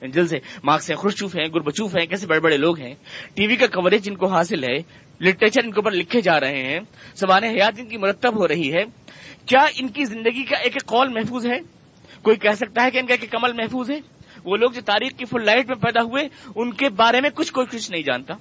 [0.00, 2.94] انجل سے مارکس ہیں خوشچوف ہیں، گربچوف ہیں، کیسے بڑے بڑے لوگ ہیں۔
[3.34, 4.78] ٹی وی کا کوریج جن کو حاصل ہے،
[5.20, 6.80] لٹریچر ان کے اوپر لکھے جا رہے ہیں۔
[7.14, 8.84] سوال حیات ان کی مرتب ہو رہی ہے۔
[9.46, 11.58] کیا ان کی زندگی کا ایک ایک قول محفوظ ہے؟
[12.22, 14.00] کوئی کہہ سکتا ہے کہ ان کا ایک عمل محفوظ ہے؟
[14.44, 17.52] وہ لوگ جو تاریخ کی فل لائٹ میں پیدا ہوئے، ان کے بارے میں کچھ
[17.52, 18.34] کوئی کچھ نہیں جانتا۔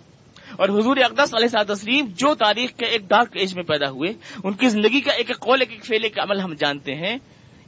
[0.52, 4.13] اور حضور اقدس علیہ سعد تسلیم جو تاریخ کے ایک ڈارک ایج میں پیدا ہوئے،
[4.44, 7.18] ان کی زندگی کا ایک ایک قول، ایک ایک فیلے کا عمل ہم جانتے ہیں۔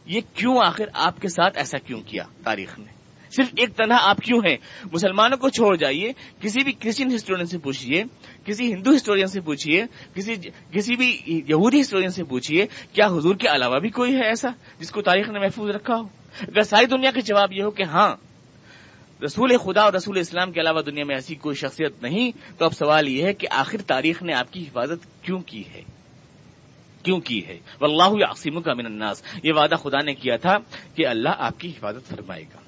[0.05, 2.96] یہ کیوں آخر آپ کے ساتھ ایسا کیوں کیا تاریخ نے؟
[3.31, 4.57] صرف ایک تنہا آپ کیوں ہیں؟
[4.93, 6.11] مسلمانوں کو چھوڑ جائیے،
[6.41, 8.03] کسی بھی کرسچن ہسٹورین سے پوچھیے
[8.45, 10.35] کسی ہندو ہسٹورین سے پوچھیے کسی
[10.71, 14.91] کسی بھی یہودی ہسٹورین سے پوچھیے کیا حضور کے علاوہ بھی کوئی ہے ایسا جس
[14.91, 16.03] کو تاریخ نے محفوظ رکھا ہو؟
[16.41, 18.15] اگر ساری دنیا کا جواب یہ ہو کہ ہاں
[19.25, 22.73] رسول خدا اور رسول اسلام کے علاوہ دنیا میں ایسی کوئی شخصیت نہیں، تو اب
[22.73, 25.81] سوال یہ ہے کہ آخر تاریخ نے آپ کی حفاظت کیوں کی ہے؟
[27.03, 30.57] کیوں کی ہے؟ واللہ عاصم کا من الناس۔ یہ وعدہ خدا نے کیا تھا
[30.95, 32.66] کہ اللہ آپ کی حفاظت فرمائے گا۔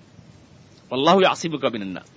[0.89, 2.09] واللہ عاصم کا من الناس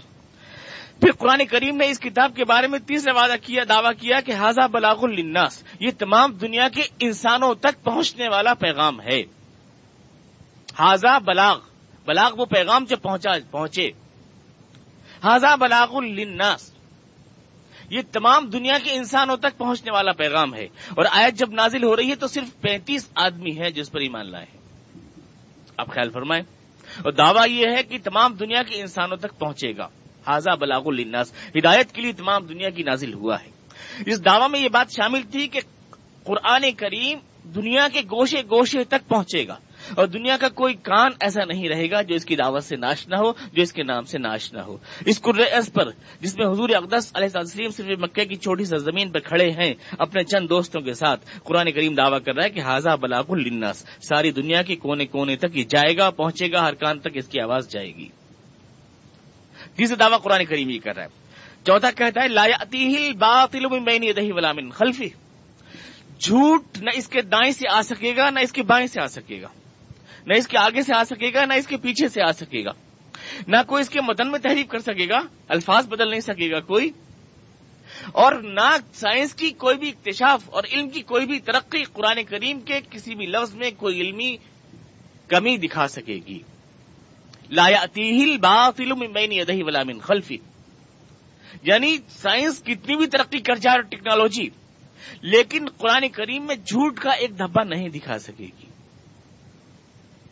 [1.01, 4.33] پھر قرآن کریم نے اس کتاب کے بارے میں تیسرا وعدہ کیا، دعویٰ کیا کہ
[4.33, 9.23] حاضہ بلاغ الناس یہ تمام دنیا کے انسانوں تک پہنچنے والا پیغام ہے.
[10.79, 11.59] حاضہ بلاغ.
[12.07, 13.91] بلاغ وہ پیغام جو پہنچا، پہنچے.
[15.25, 16.71] حاضہ بلاغ الناس
[17.91, 20.67] یہ تمام دنیا کے انسانوں تک پہنچنے والا پیغام ہے.
[20.89, 24.31] اور آیت جب نازل ہو رہی ہے تو صرف پینتیس آدمی ہیں جس پر ایمان
[24.31, 24.47] لائے
[25.77, 26.43] آپ خیال فرمائیں.
[26.99, 29.89] اور دعویٰ یہ ہے کہ تمام دنیا کے انسانوں تک پہنچے گا۔
[30.27, 33.51] حاضہ بلاغ الناس ہدایت کے لیے تمام دنیا کی نازل ہوا ہے۔
[34.07, 35.61] اس دعوی میں یہ بات شامل تھی کہ
[36.25, 37.19] قرآن کریم
[37.55, 39.57] دنیا کے گوشے گوشے تک پہنچے گا۔
[39.97, 43.09] اور دنیا کا کوئی کان ایسا نہیں رہے گا جو اس کی دعوت سے ناش
[43.09, 45.91] نہ ہو، جو اس کے نام سے ناش نہ ہو۔ اس قرض پر،
[46.21, 49.75] جس میں حضور اقدس علیہ وسلم صرف مکے کی چھوٹی سی زمین پر کھڑے ہیں،
[49.99, 53.87] اپنے چند دوستوں کے ساتھ قرآن کریم دعویٰ کر رہا ہے کہ حاضہ بلاک الناس
[54.03, 57.29] ساری دنیا کے کونے کونے تک یہ جائے گا، پہنچے گا، ہر کان تک اس
[57.29, 58.09] کی آواز جائے گی۔
[59.77, 61.09] تیسرا دعویٰ قرآن کریم یہ کر رہا ہے؟
[61.67, 65.09] چوتھا کہتا ہے، لا من خلفی
[66.19, 69.07] جھوٹ نہ اس کے دائیں سے آ سکے گا، نہ اس کے بائیں سے آ
[69.07, 69.49] سکے گا۔
[70.27, 72.65] نہ اس کے آگے سے آ سکے گا، نہ اس کے پیچھے سے آ سکے
[72.65, 72.71] گا۔
[73.49, 76.61] نہ کوئی اس کے متن میں تحریف کر سکے گا، الفاظ بدل نہیں سکے گا
[76.61, 76.91] کوئی۔
[78.13, 82.61] اور نہ سائنس کی کوئی بھی اکتشاف اور علم کی کوئی بھی ترقی قرآن کریم
[82.61, 84.37] کے کسی بھی لفظ میں کوئی علمی
[85.29, 86.39] کمی دکھا سکے گی۔
[87.51, 90.37] لایا تیل باطل بین یدہی ولا من خلفی
[91.63, 94.49] یعنی سائنس کتنی بھی ترقی کر جائے ٹیکنالوجی،
[95.23, 98.72] لیکن قرآن کریم میں جھوٹ کا ایک دھبا نہیں دکھا سکے گی۔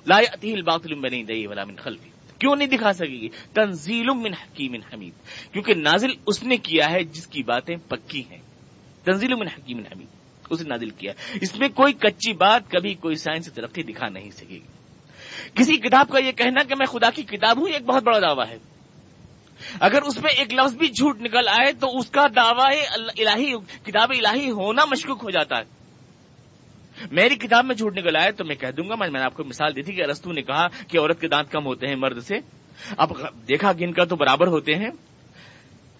[0.06, 4.74] لا تیل باطل بین ولا من خلفی کیوں نہیں دکھا سکے گی؟ تنزیل من حکیم
[4.92, 5.12] حمید.
[5.52, 8.38] کیونکہ نازل اس نے کیا ہے جس کی باتیں پکی ہیں.
[9.04, 10.06] تنزیل من حکیم حمید.
[10.50, 11.12] اسے نازل کیا.
[11.40, 14.66] اس میں کوئی کچی بات، کبھی کوئی سائنس ترقی دکھا نہیں سکے گی.
[15.54, 18.46] کسی کتاب کا یہ کہنا کہ میں خدا کی کتاب ہوں ایک بہت بڑا دعویٰ
[18.48, 18.58] ہے.
[19.80, 22.72] اگر اس میں ایک لفظ بھی جھوٹ نکل آئے تو اس کا دعویٰ
[23.18, 25.79] الہی کتاب الہی ہونا مشکوک ہو جاتا ہے.
[27.10, 29.44] میری کتاب میں جھوٹ نکل آئے تو میں کہہ دوں گا، میں نے آپ کو
[29.44, 32.22] مثال دی تھی کہ ارستو نے کہا کہ عورت کے دانت کم ہوتے ہیں مرد
[32.22, 32.34] سے۔
[32.96, 33.12] اب
[33.48, 34.90] دیکھا گن کا تو برابر ہوتے ہیں۔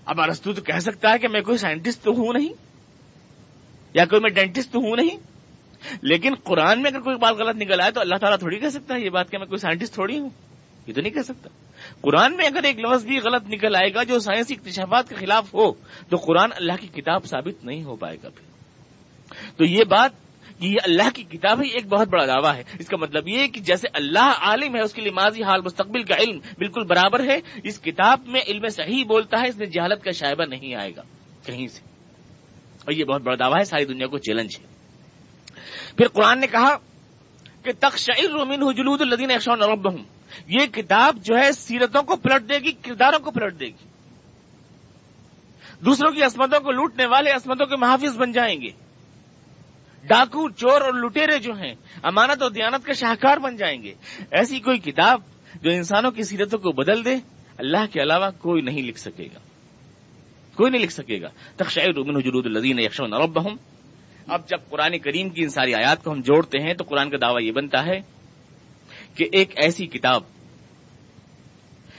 [0.04, 2.52] اب ارستو تو کہہ سکتا ہے کہ میں کوئی سائنٹسٹ تو ہوں نہیں،
[3.94, 5.16] یا کوئی میں ڈینٹسٹ تو ہوں نہیں۔
[6.02, 8.94] لیکن قرآن میں اگر کوئی بات غلط نکل آئے تو اللہ تعالیٰ تھوڑی کہہ سکتا
[8.94, 10.30] ہے یہ بات کہ میں کوئی سائنٹسٹ تھوڑی ہوں۔
[10.86, 11.48] یہ تو نہیں کہہ سکتا۔
[12.00, 15.54] قرآن میں اگر ایک لفظ بھی غلط نکل آئے گا جو سائنسی اکتشافات کے خلاف
[15.54, 15.72] ہو،
[16.08, 18.50] تو قرآن اللہ کی کتاب ثابت نہیں ہو پائے گا پھر۔
[19.56, 20.10] تو یہ بات
[20.60, 23.60] یہ اللہ کی کتاب ہی ایک بہت بڑا دعویٰ ہے۔ اس کا مطلب یہ کہ
[23.60, 27.40] جیسے اللہ عالم ہے، اس کے لیے ماضی، حال، مستقبل کا علم بالکل برابر ہے۔
[27.64, 31.02] اس کتاب میں علم صحیح بولتا ہے، اس میں جہالت کا شائبہ نہیں آئے گا
[31.46, 31.80] کہیں سے۔
[32.78, 34.66] اور یہ بہت بڑا دعویٰ ہے، ساری دنیا کو چیلنج ہے۔
[35.96, 36.76] پھر قرآن نے کہا
[37.62, 40.02] کہ تخشعر من جلود الدین اخشون ربهم۔
[40.46, 43.88] یہ کتاب جو ہے، سیرتوں کو پلٹ دے گی، کرداروں کو پلٹ دے گی۔
[45.84, 48.89] دوسروں کی عصمتوں کو لوٹنے والے عصمتوں کے محافظ بن جائیں گے۔
[50.04, 53.94] ڈاکو، چور اور لٹیرے جو ہیں، امانت اور دیانت کا شاہکار بن جائیں گے۔
[54.30, 55.20] ایسی کوئی کتاب
[55.62, 57.14] جو انسانوں کی سیرتوں کو بدل دے،
[57.58, 59.38] اللہ کے علاوہ کوئی نہیں لکھ سکے گا۔
[60.56, 63.56] کوئی نہیں لکھ سکے گا۔ تخشیر من جلود الدین یکشون ربهم
[64.28, 67.16] اب جب قرآن کریم کی ان ساری آیات کو ہم جوڑتے ہیں، تو قرآن کا
[67.20, 68.00] دعویٰ یہ بنتا ہے
[69.14, 70.22] کہ ایک ایسی کتاب،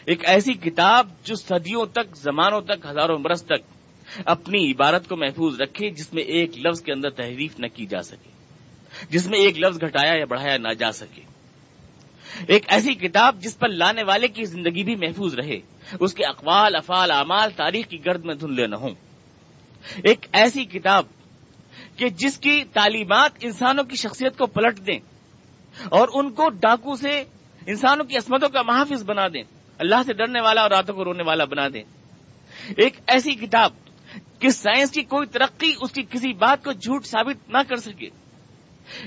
[0.06, 3.81] ایک ایسی کتاب جو صدیوں تک، زمانوں تک، ہزاروں برس تک
[4.26, 8.02] اپنی عبارت کو محفوظ رکھے جس میں ایک لفظ کے اندر تحریف نہ کی جا
[8.02, 8.30] سکے،
[9.10, 11.22] جس میں ایک لفظ گھٹایا یا بڑھایا نہ جا سکے۔
[12.48, 15.60] ایک ایسی کتاب جس پر لانے والے کی زندگی بھی محفوظ رہے،
[16.00, 18.94] اس کے اقوال، افعال، اعمال تاریخ کی گرد میں دھندلے نہ ہوں۔
[20.04, 21.06] ایک ایسی کتاب
[21.96, 25.00] کہ جس کی تعلیمات انسانوں کی شخصیت کو پلٹ دیں
[25.90, 27.24] اور ان کو ڈاکو سے
[27.68, 29.44] انسانوں کی عصمتوں کا محافظ بنا دیں،
[29.78, 31.84] اللہ سے ڈرنے والا اور راتوں کو رونے والا بنا دیں۔
[32.78, 33.72] ایک ایسی کتاب
[34.42, 38.10] کہ سائنس کی کوئی ترقی اس کی کسی بات کو جھوٹ ثابت نہ کر سکے۔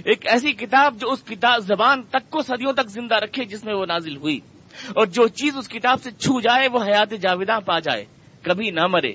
[0.04, 3.74] ایک ایسی کتاب جو اس کتاب زبان تک کو صدیوں تک زندہ رکھے جس میں
[3.74, 4.40] وہ نازل ہوئی۔
[4.88, 8.04] اور جو چیز اس کتاب سے چھو جائے وہ حیات جاویداں پا جائے۔
[8.42, 9.12] کبھی نہ مرے۔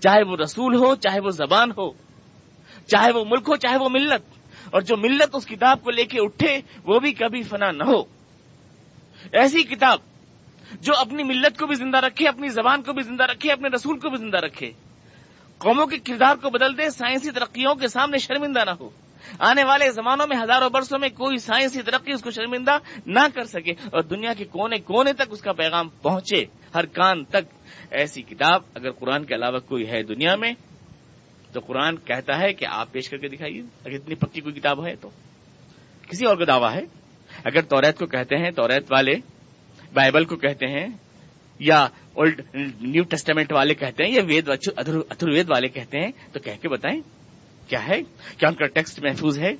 [0.00, 1.90] چاہے وہ رسول ہو، چاہے وہ زبان ہو۔
[2.86, 4.22] چاہے وہ ملک ہو، چاہے وہ ملت۔
[4.70, 8.02] اور جو ملت اس کتاب کو لے کے اٹھے، وہ بھی کبھی فنا نہ ہو۔
[9.32, 9.98] ایسی کتاب
[10.80, 13.98] جو اپنی ملت کو بھی زندہ رکھے، اپنی زبان کو بھی زندہ رکھے، اپنے رسول
[13.98, 14.72] کو بھی زندہ رکھے۔
[15.60, 18.90] قوموں کے کردار کو بدل دے سائنسی ترقیوں کے سامنے شرمندہ نہ ہو۔
[19.38, 23.44] آنے والے زمانوں میں، ہزاروں برسوں میں کوئی سائنسی ترقی اس کو شرمندہ نہ کر
[23.44, 26.44] سکے اور دنیا کے کونے کونے تک اس کا پیغام پہنچے۔
[26.74, 27.54] ہر کان تک۔
[27.90, 30.52] ایسی کتاب اگر قرآن کے علاوہ کوئی ہے دنیا میں،
[31.52, 34.86] تو قرآن کہتا ہے کہ آپ پیش کر کے دکھائیے۔ اگر اتنی پکی کوئی کتاب
[34.86, 35.10] ہے تو۔
[36.08, 36.82] کسی اور کا دعویٰ ہے؟
[37.44, 39.12] اگر توریت کو کہتے ہیں، توریت والے
[39.94, 40.86] بائبل کو کہتے ہیں،
[41.58, 42.40] یا اولڈ
[42.80, 47.00] نیو ٹیسٹامنٹ والے کہتے ہیں یا وید اتروید والے کہتے ہیں؟ تو کہہ کے بتائیں،
[47.68, 48.02] کیا ہے؟
[48.38, 49.52] کیا ان کا ٹیکسٹ محفوظ ہے؟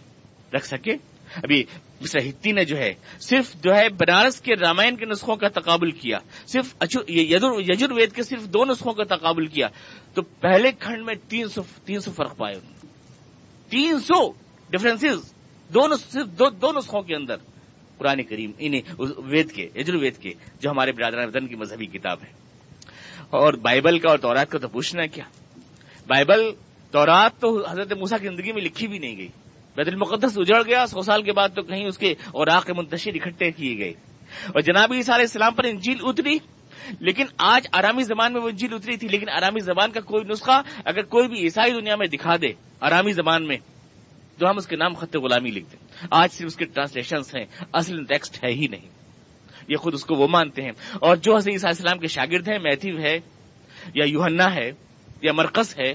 [0.52, 0.92] رکھ سکے؟
[1.36, 1.64] ابھی
[2.00, 5.90] مسٹر ہتی نے جو ہے، صرف جو ہے بنارس کے رامائن کے نسخوں کا تقابل
[5.90, 6.74] کیا۔ صرف
[7.08, 9.68] یجر کے صرف دو نسخوں کا تقابل کیا۔
[10.14, 12.54] تو پہلے کھنڈ میں تین سو تین سو فرق پائے
[13.68, 14.32] تین سو
[14.70, 16.26] ڈفرینس صرف
[16.62, 17.36] دو نسخوں کے اندر۔
[18.00, 22.18] پرانے کریم انہیں وید کے یجر وید کے، جو ہمارے برادران وطن کی مذہبی کتاب
[22.22, 22.32] ہے
[23.30, 25.24] اور بائبل کا اور تورات کا تو پوچھنا کیا؟
[26.06, 26.50] بائبل،
[26.90, 29.28] تورات تو حضرت موسا کی زندگی میں لکھی بھی نہیں گئی۔
[29.76, 33.10] بیت المقدس اجڑ گیا، سو سال کے بعد تو کہیں اس کے اور آخ منتشر
[33.14, 33.92] اکٹھے کیے گئے۔
[34.46, 36.38] اور جناب علیہ السلام پر انجیل اتری،
[37.00, 40.62] لیکن آج آرامی زبان میں وہ انجیل اتری تھی، لیکن آرامی زبان کا کوئی نسخہ
[40.84, 43.56] اگر کوئی بھی عیسائی دنیا میں دکھا دے، آرامی زبان میں،
[44.38, 47.44] تو ہم اس کے نام خط غلامی لکھ دیں۔ آج صرف اس کے ٹرانسلیشنس ہیں،
[47.72, 48.88] اصل ٹیکسٹ ہے ہی نہیں۔
[49.68, 52.58] یہ خود اس کو وہ مانتے ہیں۔ اور جو حضرت عیسیٰ السلام کے شاگرد ہیں
[52.58, 53.20] میتھو ہے،
[53.94, 54.72] یا یوہنا ہے،
[55.22, 55.94] یا مرکز ہے،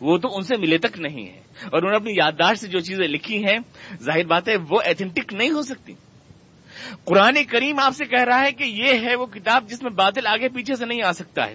[0.00, 2.80] وہ تو ان سے ملے تک نہیں ہے اور انہوں نے اپنی یادداشت سے جو
[2.80, 3.58] چیزیں لکھی ہیں،
[4.02, 5.92] ظاہر بات ہے، وہ ایتھینٹک نہیں ہو سکتی۔
[7.04, 10.26] قرآن کریم آپ سے کہہ رہا ہے کہ یہ ہے وہ کتاب جس میں بادل
[10.26, 11.54] آگے پیچھے سے نہیں آ سکتا ہے۔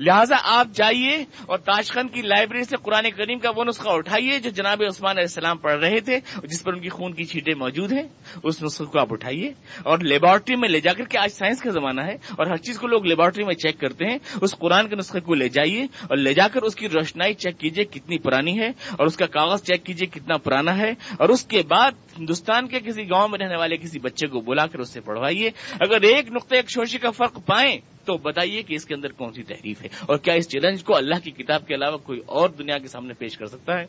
[0.00, 4.50] لہٰذا آپ جائیے اور تاشخند کی لائبریری سے قرآن کریم کا وہ نسخہ اٹھائیے جو
[4.50, 7.92] جناب عثمان علیہ السلام پڑھ رہے تھے جس پر ان کی خون کی چھیٹیں موجود
[7.92, 8.06] ہیں،
[8.42, 9.50] اس نسخے کو آپ اٹھائیے۔
[9.82, 12.78] اور لیبارٹری میں لے جا کر کے، آج سائنس کا زمانہ ہے، اور ہر چیز
[12.78, 16.16] کو لوگ لیبارٹری میں چیک کرتے ہیں، اس قرآن کے نسخے کو لے جائیے اور
[16.16, 19.62] لے جا کر اس کی روشنائی چیک کیجیے کتنی پرانی ہے، اور اس کا کاغذ
[19.62, 23.56] چیک کیجیے کتنا پرانا ہے، اور اس کے بعد ہندوستان کے کسی گاؤں میں رہنے
[23.56, 27.10] والے کسی بچے کو بلا کر اس سے پڑھوائیے۔ اگر ایک نقطۂ ایک شوشی کا
[27.10, 30.48] فرق پائیں تو بتائیے کہ اس کے اندر کون سی تحریف ہے؟ اور کیا اس
[30.48, 33.78] چیلنج کو اللہ کی کتاب کے علاوہ کوئی اور دنیا کے سامنے پیش کر سکتا
[33.78, 33.84] ہے؟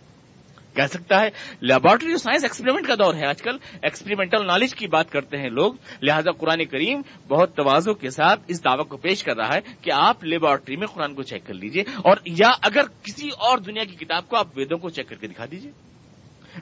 [0.76, 1.30] کہہ سکتا ہے
[1.62, 5.74] لیبارٹری سائنس ایکسپریمنٹ کا دور ہے آج کل۔ ایکسپریمنٹل نالج کی بات کرتے ہیں لوگ۔
[6.02, 9.92] لہذا قرآن کریم بہت توازوں کے ساتھ اس دعوت کو پیش کر رہا ہے کہ
[9.94, 14.06] آپ لیبارٹری میں قرآن کو چیک کر لیجیے۔ اور یا اگر کسی اور دنیا کی
[14.06, 15.72] کتاب کو آپ ویدوں کو چیک کر کے دکھا دیجیے۔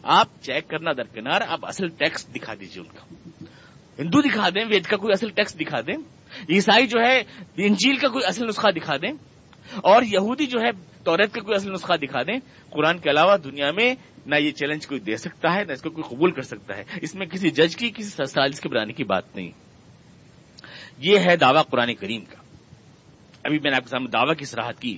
[0.03, 3.29] آپ چیک کرنا درکنار، آپ اصل ٹیکسٹ دکھا دیجیے ان کا۔
[3.99, 5.95] ہندو دکھا دیں، وید کا کوئی اصل ٹیکسٹ دکھا دیں۔
[6.49, 7.23] عیسائی جو ہے،
[7.57, 9.11] انجیل کا کوئی اصل نسخہ دکھا دیں
[9.75, 10.69] اور یہودی جو ہے
[11.03, 14.87] توریت کا کوئی اصل نسخہ دکھا دیں، قرآن کے علاوہ دنیا میں نہ یہ چیلنج
[14.87, 17.49] کوئی دے سکتا ہے، نہ اس کو کوئی قبول کر سکتا ہے۔ اس میں کسی
[17.49, 19.51] جج کی، کسی سالس کے بنانے کی بات نہیں۔
[20.97, 22.35] یہ ہے دعویٰ قرآن کریم کا۔
[23.43, 24.97] ابھی میں نے آپ کے سامنے دعویٰ کی سراہد کی۔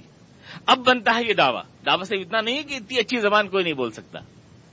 [0.66, 3.74] اب بنتا ہے یہ دعویٰ۔ دعویٰ سے اتنا نہیں کہ اتنی اچھی زبان کوئی نہیں
[3.74, 4.20] بول سکتا۔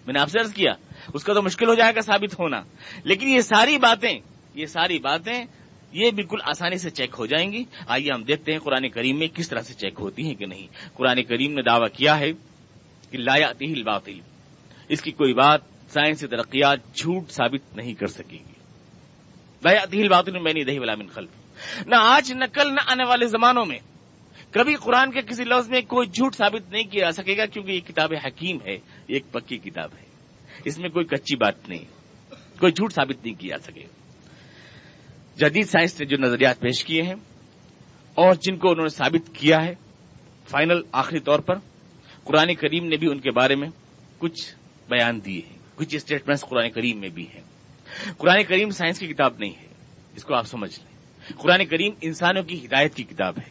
[0.07, 0.73] میں نے آپ سے عرض کیا،
[1.15, 2.63] اس کا تو مشکل ہو جائے گا ثابت ہونا۔
[3.05, 4.19] لیکن یہ ساری باتیں،
[4.55, 5.45] یہ ساری باتیں
[5.93, 9.27] یہ بالکل آسانی سے چیک ہو جائیں گی۔ آئیے ہم دیکھتے ہیں قرآن کریم میں
[9.27, 12.33] کس طرح سے چیک ہوتی ہیں کہ نہیں۔ قرآن کریم نے دعویٰ کیا ہے
[13.11, 14.21] کہ لایا تہل باطل
[14.89, 18.53] اس کی کوئی بات سائنسی ترقیات جھوٹ ثابت نہیں کر سکے گی۔
[19.65, 21.29] لایا تہل باطل میں نہیں، دہی والا من خلف۔
[21.87, 23.79] نہ آج، نہ کل، نہ آنے والے زمانوں میں
[24.51, 27.81] کبھی قرآن کے کسی لفظ میں کوئی جھوٹ ثابت نہیں کیا سکے گا کیونکہ یہ
[27.81, 30.05] کتاب حکیم ہے ایک پکی کتاب ہے۔
[30.65, 31.85] اس میں کوئی کچی بات نہیں،
[32.61, 34.02] کوئی جھوٹ ثابت نہیں کیا جا سکے۔
[35.37, 37.15] جدید سائنس نے جو نظریات پیش کیے ہیں
[38.15, 39.75] اور جن کو انہوں نے ثابت کیا ہے،
[40.49, 41.55] فائنل آخری طور پر
[42.25, 43.69] قرآن کریم نے بھی ان کے بارے میں
[44.19, 44.55] کچھ
[44.89, 47.41] بیان دیے ہیں، کچھ اسٹیٹمنٹس قرآن کریم میں بھی ہیں۔
[48.19, 49.67] قرآن کریم سائنس کی کتاب نہیں ہے،
[50.17, 50.93] اس کو آپ سمجھ لیں۔
[51.39, 53.51] قرآن کریم انسانوں کی ہدایت کی کتاب ہے،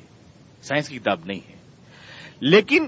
[0.61, 1.55] سائنس کی کتاب نہیں ہے۔
[2.39, 2.87] لیکن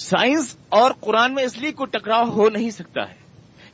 [0.00, 3.23] سائنس اور قرآن میں اس لیے کوئی ٹکراؤ ہو نہیں سکتا ہے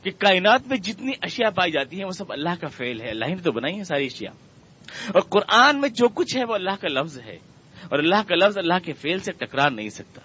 [0.03, 3.25] کہ کائنات میں جتنی اشیاء پائی جاتی ہیں وہ سب اللہ کا فیل ہے۔ اللہ
[3.25, 4.31] نے تو بنائی ہے ساری اشیاء۔
[5.07, 7.37] اور قرآن میں جو کچھ ہے وہ اللہ کا لفظ ہے۔
[7.89, 10.21] اور اللہ کا لفظ اللہ کے فیل سے ٹکرا نہیں سکتا۔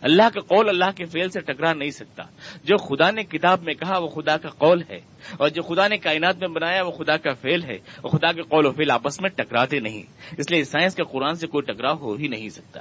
[0.00, 2.22] اللہ کا قول اللہ کے فیل سے ٹکرا نہیں سکتا۔
[2.64, 5.00] جو خدا نے کتاب میں کہا وہ خدا کا قول ہے۔
[5.38, 8.42] اور جو خدا نے کائنات میں بنایا وہ خدا کا فیل ہے۔ اور خدا کے
[8.42, 10.02] قول و فیل آپس میں ٹکراتے نہیں۔
[10.38, 12.80] اس لیے سائنس کا قرآن سے کوئی ٹکراؤ ہو ہی نہیں سکتا۔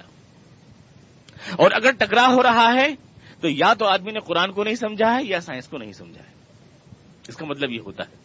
[1.51, 3.08] اور اگر ٹکرا ہو رہا ہے
[3.41, 6.21] تو یا تو آدمی نے قرآن کو نہیں سمجھا ہے یا سائنس کو نہیں سمجھا
[6.21, 6.31] ہے۔
[7.27, 8.15] اس کا مطلب یہ ہوتا ہے۔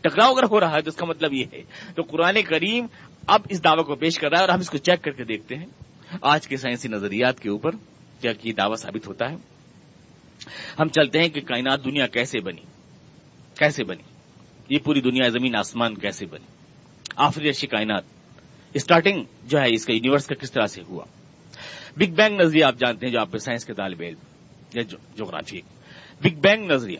[0.00, 1.62] ٹکراؤ اگر ہو رہا ہے تو اس کا مطلب یہ ہے۔
[1.96, 2.86] تو قرآن کریم
[3.26, 5.24] اب اس دعوی کو پیش کر رہا ہے اور ہم اس کو چیک کر کے
[5.24, 5.66] دیکھتے ہیں۔
[6.22, 7.70] آج کے سائنسی نظریات کے اوپر
[8.20, 9.36] کیا یہ دعوی ثابت ہوتا ہے۔
[10.80, 12.60] ہم چلتے ہیں کہ کائنات دنیا کیسے بنی؟
[13.58, 14.02] کیسے بنی؟
[14.68, 16.46] یہ پوری دنیا زمین آسمان کیسے بنی؟
[17.16, 18.02] آفری کائنات۔
[18.74, 21.04] اسٹارٹنگ جو ہے اس کا یونیورس کا کس طرح سے ہوا؟
[21.96, 24.18] بگ بینگ نظریہ آپ جانتے ہیں جو آپ سائنس کے طالب علم
[24.74, 24.82] یا
[25.16, 25.60] جغرافی
[26.20, 26.98] بگ بینگ نظریہ.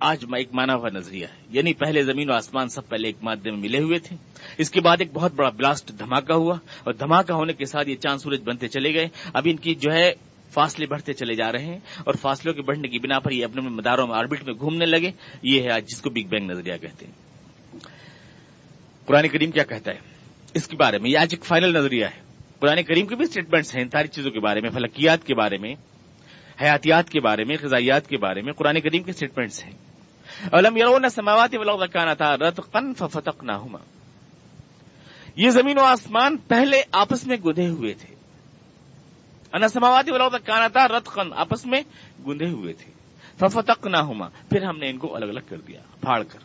[0.00, 1.42] آج ایک مانا ہوا نظریہ ہے.
[1.50, 4.16] یعنی پہلے زمین و آسمان سب پہلے ایک مادے میں ملے ہوئے تھے.
[4.58, 7.96] اس کے بعد ایک بہت بڑا بلاسٹ دھماکہ ہوا اور دھماکہ ہونے کے ساتھ یہ
[7.96, 9.08] چاند سورج بنتے چلے گئے.
[9.34, 10.12] اب ان کی جو ہے
[10.50, 13.62] فاصلے بڑھتے چلے جا رہے ہیں اور فاصلوں کے بڑھنے کی بنا پر یہ اپنے
[13.62, 15.10] مداروں میں آربٹ میں گھومنے لگے.
[15.42, 17.12] یہ ہے آج جس کو بگ بینگ نظریہ کہتے ہیں.
[19.06, 19.98] قرآن کریم کیا کہتا ہے؟
[20.54, 21.10] اس کے بارے میں.
[21.10, 22.27] یہ آج ایک فائنل نظریہ ہے.
[22.60, 25.74] قرآن کریم کے بھی اسٹیٹمنٹس ہیں ساری چیزوں کے بارے میں، فلکیات کے بارے میں،
[26.62, 29.72] حیاتیات کے بارے میں، غذائیات کے بارے میں قرآن کریم کے اسٹیٹمنٹس ہیں۔
[30.52, 31.50] علم یرون سماوات
[31.92, 33.52] کانا تھا رت قن فتق نہ
[35.36, 38.14] یہ زمین و آسمان پہلے آپس میں گدے ہوئے تھے۔
[39.52, 41.80] ان سماواتی ولاؤ کانا تھا رت قن آپس میں
[42.26, 42.92] گندے ہوئے تھے۔
[43.38, 43.96] ففتق نہ
[44.50, 46.38] پھر ہم نے ان کو الگ الگ کر دیا، پھاڑ کر۔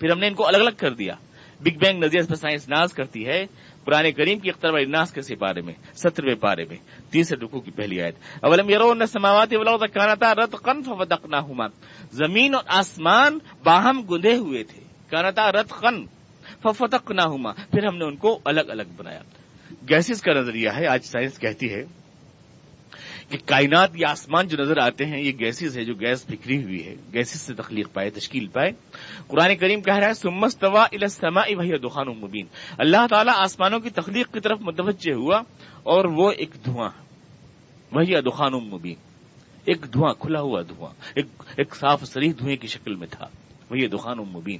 [0.00, 1.14] پھر ہم نے ان کو الگ الگ کر دیا۔
[1.60, 3.46] بگ بینگ نظریہ پر سائنس ناز کرتی ہے۔
[3.84, 6.76] پرانے کریم کی اختر الناس کے سپارے میں، سترویں پارے میں،
[7.10, 11.36] تیسرے رکو کی پہلی آیت۔ اولم یرون سماوات سماواتی کانا تھا رت قن ففتق نہ
[12.12, 16.06] زمین اور آسمان باہم گندے ہوئے تھے، کانتا رت قن
[16.62, 17.20] ففتق نہ
[17.70, 19.20] پھر ہم نے ان کو الگ الگ بنایا۔
[19.88, 22.01] گیسز کا نظریہ ہے، آج سائنس کہتی ہے
[23.32, 26.86] کہ کائنات یا آسمان جو نظر آتے ہیں، یہ گیسز ہے جو گیس بکھری ہوئی
[26.86, 28.70] ہے، گیسز سے تخلیق پائے، تشکیل پائے۔
[29.26, 32.46] قرآن کریم کہہ رہا ہے سمس طوا السما وہی دخان مبین
[32.78, 35.42] اللہ تعالیٰ آسمانوں کی تخلیق کی طرف متوجہ ہوا
[35.82, 36.90] اور وہ ایک دھواں
[37.92, 38.94] وہی دخان مبین
[39.64, 43.26] ایک دھواں، کھلا ہوا دھواں۔ ایک ایک صاف سریح دھوئیں کی شکل میں تھا۔
[43.70, 44.58] وہ یہ دخان مبین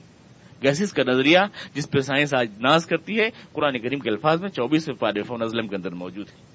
[0.63, 1.39] گیسز کا نظریہ
[1.75, 4.89] جس پہ سائنس آج ناز کرتی ہے، قرآن کریم کے الفاظ میں چوبیس
[5.27, 6.52] فون ازلم کے اندر موجود ہے۔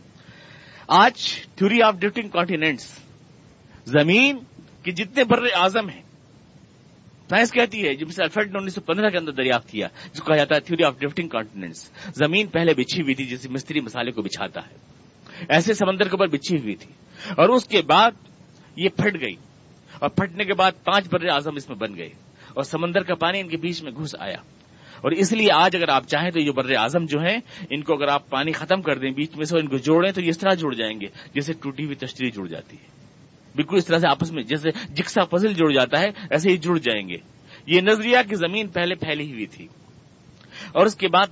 [0.88, 3.00] آج تھوری آف ڈفٹنگ کانٹیننٹس،
[3.86, 4.38] زمین
[4.84, 6.02] کے جتنے بر اعظم ہیں۔
[7.30, 10.20] سائنس کہتی ہے جب سے الفریڈ نے انیس سو پندرہ کے اندر دریافت کیا، جس
[10.20, 13.80] کو کہا جاتا ہے تھیوری آف ڈفٹنگ کانٹیننٹس۔ زمین پہلے بچھی ہوئی تھی جیسے مستری
[13.80, 14.76] مسالے کو بچھاتا ہے۔
[15.50, 16.92] ایسے سمندر کے اوپر بچھی ہوئی تھی۔
[17.30, 18.12] اور اس کے بعد
[18.76, 19.36] یہ پھٹ گئی۔
[20.00, 22.10] اور پھٹنے کے بعد پانچ بر اعظم اس میں بن گئے۔
[22.54, 24.38] اور سمندر کا پانی ان کے بیچ میں گھس آیا۔
[25.02, 27.38] اور اس لیے آج اگر آپ چاہیں تو یہ بر اعظم جو ہیں،
[27.70, 30.22] ان کو اگر آپ پانی ختم کر دیں بیچ میں سے ان کو جوڑیں تو
[30.22, 32.98] یہ اس طرح جڑ جائیں گے جیسے ٹوٹی ہوئی تشتری جڑ جاتی ہے۔
[33.56, 36.78] بالکل اس طرح سے آپس میں جیسے جکسا فضل جڑ جاتا ہے، ایسے ہی جڑ
[36.78, 37.18] جائیں گے۔
[37.68, 39.68] یہ نظریہ کی زمین پہلے پھیلی ہوئی تھی۔
[40.72, 41.28] اور اس کے بعد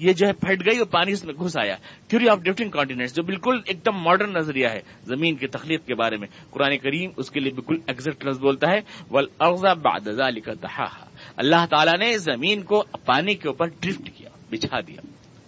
[0.00, 1.76] یہ جو ہے پھٹ گئی اور پانی اس میں گھس آیا۔
[2.08, 5.94] تھیوری آف ڈفٹنگ کانٹیننٹ جو بالکل ایک دم ماڈرن نظریہ ہے زمین کی تخلیق کے
[5.94, 9.26] بارے میں۔ قرآن کریم اس کے لیے بالکل ایگزیکٹ لفظ بولتا ہے ول
[9.82, 11.05] بادزا لکھا
[11.36, 15.00] اللہ تعالیٰ نے زمین کو پانی کے اوپر ڈرفٹ کیا، بچھا دیا۔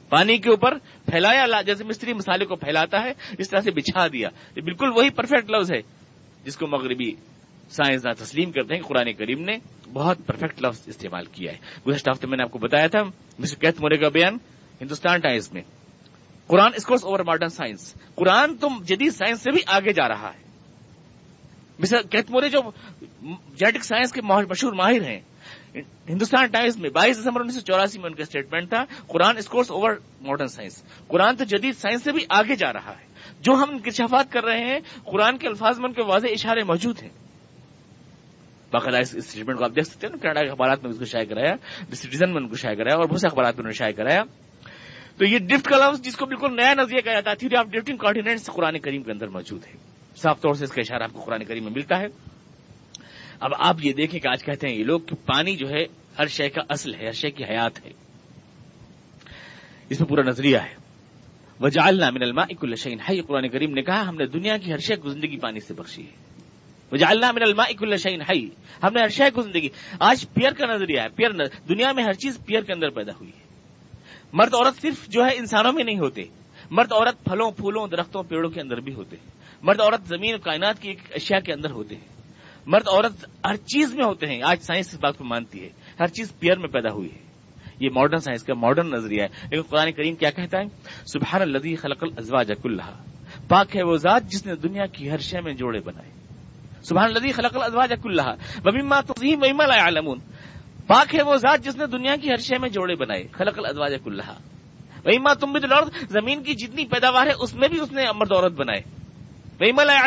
[0.09, 4.29] پانی کے اوپر پھیلایا جیسے مستری مسالے کو پھیلاتا ہے، اس طرح سے بچھا دیا۔
[4.57, 5.81] یہ بالکل وہی پرفیکٹ لفظ ہے،
[6.45, 7.13] جس کو مغربی
[7.71, 9.57] سائنسداں تسلیم کرتے ہیں، قرآن کریم نے
[9.93, 13.03] بہت پرفیکٹ لفظ استعمال کیا ہے۔ گزشتہ ہفتے میں نے آپ کو بتایا تھا
[13.39, 14.37] مسٹر کیتھ مورے کا بیان،
[14.81, 15.63] ہندوستان ٹائمز میں۔
[16.47, 20.43] Quran scores over modern science قرآن تم جدید سائنس سے بھی آگے جا رہا ہے۔
[21.79, 22.61] مسٹر کیتھ مورے جو
[23.55, 25.21] جینیٹک سائنس کے مشہور ماہر ہیں
[26.09, 29.71] ہندوستان ٹائمز میں بائیس دسمبر انیس سو چوراسی میں ان کا اسٹیٹمنٹ تھا، Quran scores
[29.71, 33.09] over modern science قرآن تو جدید سائنس سے بھی آگے جا رہا ہے۔
[33.41, 37.03] جو ہم انکشافات کر رہے ہیں، قرآن کے الفاظ میں ان کے واضح اشارے موجود
[37.03, 37.11] ہیں۔
[38.73, 41.25] باقاعدہ اس اسٹیٹمنٹ کو آپ دیکھ سکتے ہیں کینیڈا کے اخبارات میں اس کو شائع
[41.25, 41.55] کرایا
[41.93, 44.23] سٹیزن میں ان کو شائع کرایا اور بہت سے اخبارات میں انہوں نے شائع کرایا۔
[45.17, 47.97] تو یہ ڈفٹ کا جس کو بالکل نیا نظریہ کہا جاتا ہے تھیوری آف ڈفٹنگ
[47.97, 49.73] کانٹیننٹ قرآن کریم کے اندر موجود ہے۔
[50.17, 52.38] صاف طور سے اس کا اشارہ آپ کو قرآن کریم میں ملتا ہے۔
[53.41, 55.85] اب آپ یہ دیکھیں کہ آج کہتے ہیں یہ لوگ کہ پانی جو ہے
[56.19, 57.91] ہر شے کا اصل ہے، ہر شے کی حیات ہے۔
[59.89, 60.75] اس میں پورا نظریہ ہے۔
[61.61, 64.79] وجالنا من الماء كل شيء حي، قرآن کریم نے کہا، ہم نے دنیا کی ہر
[64.79, 66.11] شے کو زندگی پانی سے بخشی ہے۔
[66.93, 68.47] وجالنا من الماء كل شيء حي،
[68.83, 69.69] ہم نے ہر شے کو زندگی۔
[70.01, 71.31] آج پیئر کا نظریہ ہے، پیئر
[71.69, 73.43] دنیا میں ہر چیز پیئر کے اندر پیدا ہوئی ہے۔
[74.33, 76.23] مرد عورت صرف جو ہے انسانوں میں نہیں ہوتے،
[76.71, 79.31] مرد عورت پھلوں، پھولوں، درختوں، پیڑوں کے اندر بھی ہوتے۔ ہیں
[79.63, 82.18] مرد عورت زمین، کائنات کی ایک اشیاء کے اندر ہوتے۔ ہیں
[82.67, 85.69] مرد عورت ہر چیز میں ہوتے ہیں۔ آج سائنس اس بات کو مانتی ہے۔
[86.01, 87.19] ہر چیز پیئر میں پیدا ہوئی ہے۔
[87.81, 90.65] یہ ماڈرن سائنس کا ماڈرن نظریہ ہے۔ لیکن قرآن کریم کیا کہتا ہے؟
[91.07, 93.03] سبحان الدی خلق الزواج اللہ
[93.49, 96.11] پاک ہے وہ ذات جس نے دنیا کی ہر شے میں جوڑے بنائے۔
[96.83, 100.19] سبحان الدی خلق الزواج اللہ وبیما تقیم ویما لا يعلمون۔
[100.87, 103.95] پاک ہے وہ ذات جس نے دنیا کی ہر شے میں جوڑے بنائے۔ خلق الزواج
[104.07, 104.33] اللہ
[105.05, 105.69] ویما تم بھی تو
[106.09, 108.98] زمین کی جتنی پیداوار ہے، اس میں بھی اس نے مرد عورت بنائے۔
[109.61, 110.07] ویما لا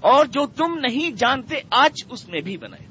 [0.00, 2.86] اور جو تم نہیں جانتے آج اس میں بھی بنائے۔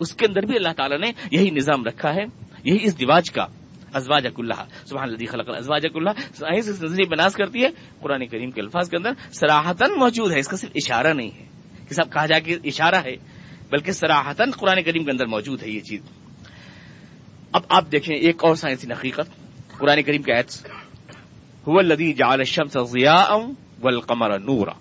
[0.00, 2.22] اس کے اندر بھی اللہ تعالیٰ نے یہی نظام رکھا ہے،
[2.64, 3.46] یہی اس دیواج کا
[3.94, 7.68] ازواج اللہ، سبحان اللہ خلق ازواج اللہ سائنس اس نظریے بناس کرتی ہے،
[8.00, 11.46] قرآن کریم کے الفاظ کے اندر سراہتن موجود ہے، اس کا صرف اشارہ نہیں ہے۔
[11.88, 13.16] کہ سب کہا جائے کہ اشارہ ہے،
[13.70, 16.00] بلکہ سراہتن قرآن کریم کے اندر موجود ہے یہ چیز۔
[17.52, 19.30] اب آپ دیکھیں ایک اور سائنسی حقیقت،
[19.78, 20.66] قرآن کریم کے ایتس
[21.66, 23.36] الدی جال الشمس ضیاء
[23.82, 24.72] والقمر نورا۔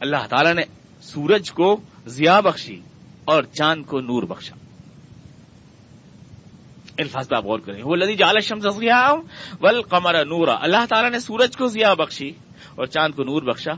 [0.00, 0.62] اللہ تعالی نے
[1.00, 2.80] سورج کو ضیاء بخشی
[3.24, 4.56] اور چاند کو نور بخشا۔
[6.98, 9.12] الفاظ پہ آپ غور کریں۔ وہ لدی جال شمس ضیاء
[9.60, 12.32] والقمر نورا۔ اللہ تعالیٰ نے سورج کو ضیاء بخشی
[12.74, 13.72] اور چاند کو نور بخشا۔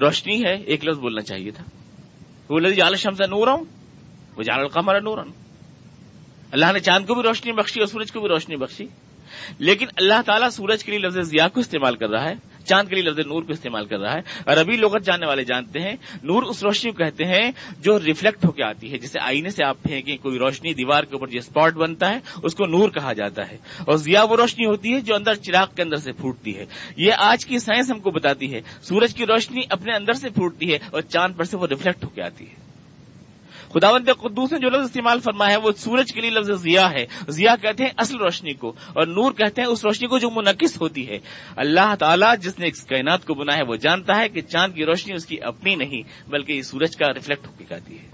[0.00, 1.64] روشنی ہے، ایک لفظ بولنا چاہیے تھا۔
[2.48, 3.48] وہ لدی جال شمس نور
[4.36, 5.18] وہ جال القمر نور
[6.50, 8.86] اللہ نے چاند کو بھی روشنی بخشی اور سورج کو بھی روشنی بخشی۔
[9.58, 12.34] لیکن اللہ تعالیٰ سورج کے لیے لفظ ضیاء کو استعمال کر رہا ہے۔
[12.68, 15.80] چاند کے لیے لفظ نور کو استعمال کر رہا ہے اور ابھی جاننے والے جانتے
[15.80, 19.50] ہیں، نور اس روشنی کو کہتے ہیں جو ریفلیکٹ ہو کے آتی ہے، جسے آئینے
[19.50, 22.88] سے آپ پھینکیں، کوئی روشنی دیوار کے اوپر جو اسپاٹ بنتا ہے، اس کو نور
[22.88, 26.12] کہا جاتا ہے۔ اور ضیا وہ روشنی ہوتی ہے جو اندر چراغ کے اندر سے
[26.12, 26.64] پھوٹتی ہے۔
[26.96, 30.72] یہ آج کی سائنس ہم کو بتاتی ہے، سورج کی روشنی اپنے اندر سے پھوٹتی
[30.72, 32.75] ہے اور چاند پر سے وہ ریفلیکٹ ہو کے آتی ہے۔
[33.76, 37.06] خداوند قدوس نے جو لفظ استعمال فرمایا ہے، وہ سورج کے لیے لفظ ضیا ہے۔
[37.28, 40.76] ضیا کہتے ہیں اصل روشنی کو، اور نور کہتے ہیں اس روشنی کو جو منعقد
[40.80, 41.18] ہوتی ہے۔
[41.56, 44.84] اللہ تعالیٰ جس نے اس کائنات کو بنا ہے، وہ جانتا ہے کہ چاند کی
[44.84, 48.06] روشنی اس کی اپنی نہیں، بلکہ یہ سورج کا ریفلیکٹ ہو کے جاتی ہے۔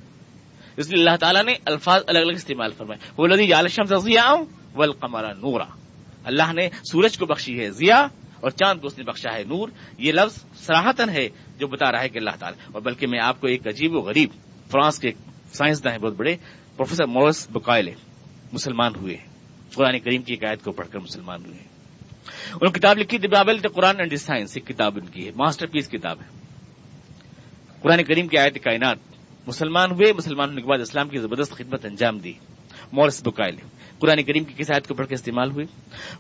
[0.77, 4.35] اس لیے اللہ تعالیٰ نے الفاظ الگ الگ استعمال فرمائے۔ وہ لدی عالشم ضیا
[4.75, 4.93] ول
[5.39, 5.65] نورا۔
[6.25, 8.07] اللہ نے سورج کو بخشی ہے ضیا
[8.41, 9.69] اور چاند کو اس نے بخشا ہے نور۔
[9.99, 11.29] یہ لفظ سراہتن ہے
[11.59, 14.01] جو بتا رہا ہے کہ اللہ تعالیٰ، اور بلکہ میں آپ کو ایک عجیب و
[14.01, 14.31] غریب
[14.71, 15.13] فرانس کے
[15.53, 16.37] سائنسداں ہیں بہت بڑے،
[16.77, 17.93] پروفیسر مورس بکائلے
[18.53, 19.17] مسلمان ہوئے
[19.75, 21.59] قرآن کریم کی عقائد کو پڑھ کر مسلمان ہوئے
[22.51, 25.89] انہوں نے کتاب لکھی دبابل قرآن اینڈ سائنس ایک کتاب ان کی ہے، ماسٹر پیس
[25.89, 26.39] کتاب ہے۔
[27.83, 28.97] قرآن کریم کی آیت کائنات،
[29.47, 32.33] مسلمان ہوئے مسلمان ہونے کے بعد اسلام کی زبردست خدمت انجام دی۔
[32.93, 33.57] مورس بکائل
[33.99, 35.65] قرآن کریم کی کسایت کو پڑھ کے استعمال ہوئے؟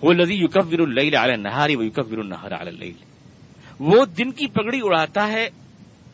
[0.02, 2.92] وہ لذی یوکف ور اللہ نہاری وہ یوکف النہار علی
[3.80, 5.48] وہ دن کی پگڑی اڑاتا ہے،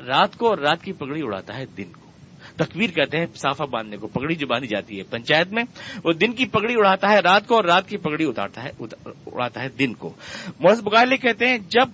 [0.06, 2.07] رات کو اور رات کی پگڑی اڑاتا ہے دن کو۔
[2.58, 5.62] تکبیر کہتے ہیں، صافہ باندھنے کو، پگڑی جو باندھی جاتی ہے پنچایت میں،
[6.04, 9.62] وہ دن کی پگڑی اڑاتا ہے رات کو اور رات کی پگڑی اتارتا ہے اڑاتا
[9.62, 10.12] ہے دن کو۔
[10.60, 11.88] مورس بکائل کہتے ہیں، جب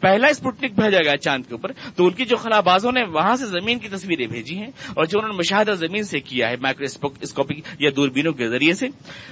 [0.00, 3.46] پہلا اسپوٹنک بھیجا گیا چاند کے اوپر، تو ان کی جو خلابازوں نے وہاں سے
[3.46, 7.52] زمین کی تصویریں بھیجی ہیں اور جو انہوں نے مشاہدہ زمین سے کیا ہے مائکروسکوپک
[7.78, 8.86] یا دوربینوں کے ذریعے سے،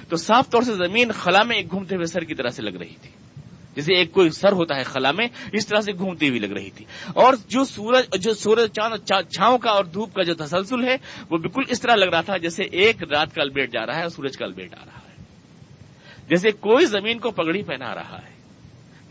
[0.09, 2.77] تو صاف طور سے زمین خلا میں ایک گھومتے ہوئے سر کی طرح سے لگ
[2.79, 3.09] رہی تھی۔
[3.75, 6.69] جیسے ایک کوئی سر ہوتا ہے خلا میں، اس طرح سے گھومتی ہوئی لگ رہی
[6.69, 10.97] تھی۔ اور جو سورج جو سورج چاند، چھاؤں کا اور دھوپ کا جو تسلسل ہے،
[11.29, 14.01] وہ بالکل اس طرح لگ رہا تھا جیسے ایک رات کا البیٹ جا رہا ہے
[14.01, 15.23] اور سورج کا البیٹ آ رہا ہے۔
[16.29, 18.30] جیسے کوئی زمین کو پگڑی پہنا رہا ہے۔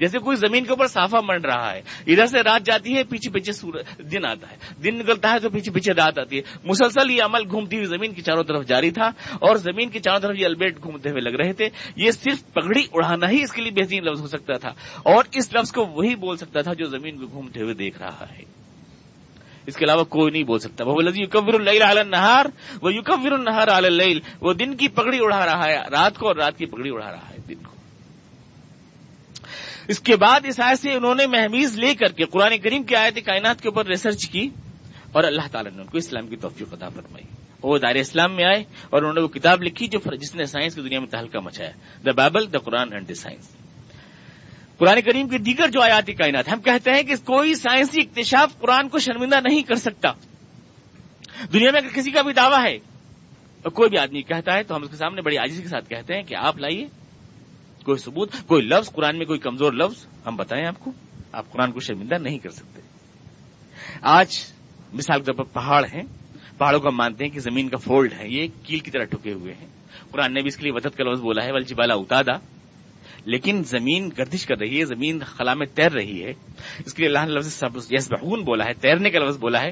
[0.01, 3.31] جیسے کوئی زمین کے اوپر صافہ منڈ رہا ہے، ادھر سے رات جاتی ہے، پیچھے
[3.31, 7.23] پیچھے دن آتا ہے۔ دن نکلتا ہے تو پیچھے پیچھے رات آتی ہے۔ مسلسل یہ
[7.23, 10.47] عمل گھومتی ہوئی زمین کی چاروں طرف جاری تھا اور زمین کی چاروں طرف یہ
[10.47, 14.05] البیٹ گھومتے ہوئے لگ رہے تھے۔ یہ صرف پگڑی اڑانا ہی اس کے لیے بہترین
[14.05, 14.69] لفظ ہو سکتا تھا۔
[15.03, 18.25] اور اس لفظ کو وہی بول سکتا تھا جو زمین کو گھومتے ہوئے دیکھ رہا
[18.31, 18.43] ہے۔
[19.67, 22.45] اس کے علاوہ کوئی نہیں بول سکتا۔ وہ یوکبر النہار،
[22.83, 26.59] وہ یوکبر النہار اللیل۔ وہ دن کی پگڑی اڑا رہا ہے، رات کو اور رات
[26.59, 27.30] کی پگڑی اڑا رہا ہے۔
[29.91, 32.97] اس کے بعد اس آیت سے انہوں نے محمیز لے کر کے قرآن کریم کی
[32.97, 34.49] آیت کائنات کے اوپر ریسرچ کی
[35.13, 37.25] اور اللہ تعالیٰ نے ان کو اسلام کی توفیق عطا فرمائی۔
[37.63, 40.75] وہ دار اسلام میں آئے اور انہوں نے وہ کتاب لکھی جو جس نے سائنس
[40.75, 41.71] کی دنیا میں تہلکہ مچایا۔
[42.07, 43.49] The Bible the Quran and the science
[44.79, 48.89] قرآن کریم کی دیگر جو آیاتی کائنات ہم کہتے ہیں کہ کوئی سائنسی اکتشاف قرآن
[48.89, 50.13] کو شرمندہ نہیں کر سکتا۔
[51.53, 52.75] دنیا میں اگر کسی کا بھی دعویٰ ہے
[53.63, 55.89] اور کوئی بھی آدمی کہتا ہے تو ہم اس کے سامنے بڑی عاجزی کے ساتھ
[55.89, 57.00] کہتے ہیں کہ آپ لائیے۔
[57.85, 60.93] کوئی ثبوت، کوئی لفظ، قرآن میں کوئی کمزور لفظ، ہم بتائیں آپ کو،
[61.33, 62.81] آپ قرآن کو شرمندہ نہیں کر سکتے۔
[64.03, 64.39] آج
[64.93, 66.03] مثال کے طور پر پہاڑ ہیں،
[66.59, 69.55] پہاڑوں کو مانتے ہیں کہ زمین کا فولڈ ہے، یہ کیل کی طرح ٹھکے ہوئے
[69.55, 69.67] ہیں۔
[70.11, 72.33] قرآن نے بھی اس کے لیے وطت کا لفظ بولا ہے ولچی بالا اتادا
[73.25, 76.33] لیکن زمین گردش کر رہی ہے، زمین خلا میں تیر رہی ہے۔
[76.87, 79.69] اس کے لیے اللہ نے لفظ یس بہون بولا ہے، تیرنے کا لفظ بولا ہے۔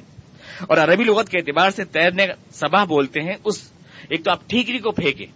[0.60, 3.72] اور عربی لغت کے اعتبار سے تیرنے سباہ بولتے ہیں، اس
[4.10, 5.26] ایک تو آپ ٹھیکری کو پھینکیں۔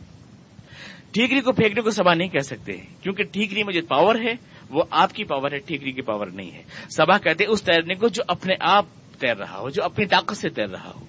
[1.12, 4.32] ٹھیکری کو پھینکنے کو سبا نہیں کہہ سکتے۔ کیونکہ ٹھیکری میں جو پاور ہے،
[4.70, 6.62] وہ آپ کی پاور ہے، ٹھیکری کی پاور نہیں ہے۔
[6.96, 8.84] سبا کہتے اس تیرنے کو جو اپنے آپ
[9.18, 11.04] تیر رہا ہو، جو اپنی طاقت سے تیر رہا ہو۔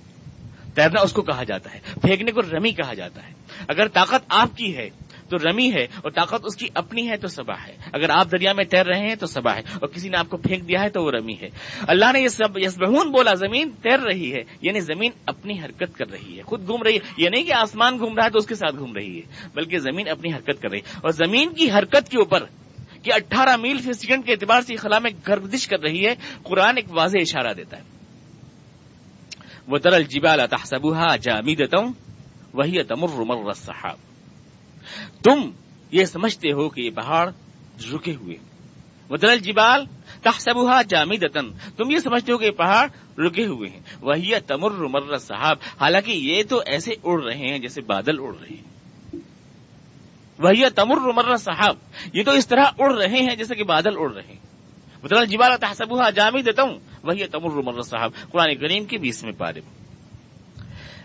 [0.75, 3.33] تیرنا اس کو کہا جاتا ہے، پھینکنے کو رمی کہا جاتا ہے۔
[3.67, 4.89] اگر طاقت آپ کی ہے
[5.37, 8.53] تو رمی ہے اور طاقت اس کی اپنی ہے تو سبا ہے۔ اگر آپ دریا
[8.53, 10.89] میں تیر رہے ہیں تو سبا ہے اور کسی نے آپ کو پھینک دیا ہے
[10.89, 11.49] تو وہ رمی ہے۔
[11.87, 16.11] اللہ نے یہ سب یسبہون بولا، زمین تیر رہی ہے یعنی زمین اپنی حرکت کر
[16.11, 18.47] رہی ہے۔ خود گھوم رہی ہے، یہ نہیں کہ آسمان گھوم رہا ہے تو اس
[18.47, 21.71] کے ساتھ گھوم رہی ہے، بلکہ زمین اپنی حرکت کر رہی ہے۔ اور زمین کی
[21.71, 22.43] حرکت کے اوپر
[23.03, 26.77] کہ اٹھارہ میل فی سیکنڈ کے اعتبار سے خلا میں گردش کر رہی ہے، قرآن
[26.77, 27.83] ایک واضح اشارہ دیتا ہے۔
[29.67, 31.79] وہ ترل جبال تحسبها جامدتا
[32.57, 34.12] وهي تمر مر السحاب۔
[35.23, 35.51] تم
[35.91, 37.31] یہ سمجھتے ہو کہ یہ پہاڑ
[37.93, 38.35] رکے ہوئے
[39.09, 39.85] مدرل جبال
[40.21, 42.87] تحسبها جامدتن تم یہ سمجھتے ہو کہ یہ پہاڑ
[43.21, 47.81] رکے ہوئے ہیں۔ وہی تمر مر صاحب حالانکہ یہ تو ایسے اڑ رہے ہیں جیسے
[47.81, 48.73] بادل اڑ رہے ہیں۔
[50.39, 51.75] وہی تمر مر صاحب
[52.13, 54.39] یہ تو اس طرح اڑ رہے ہیں جیسے کہ بادل اڑ رہے ہیں۔
[55.03, 59.61] مدرل جبال تحسبها جامدتن وہی تمر مر صاحب قرآن کریم کے بیس میں۔ پارے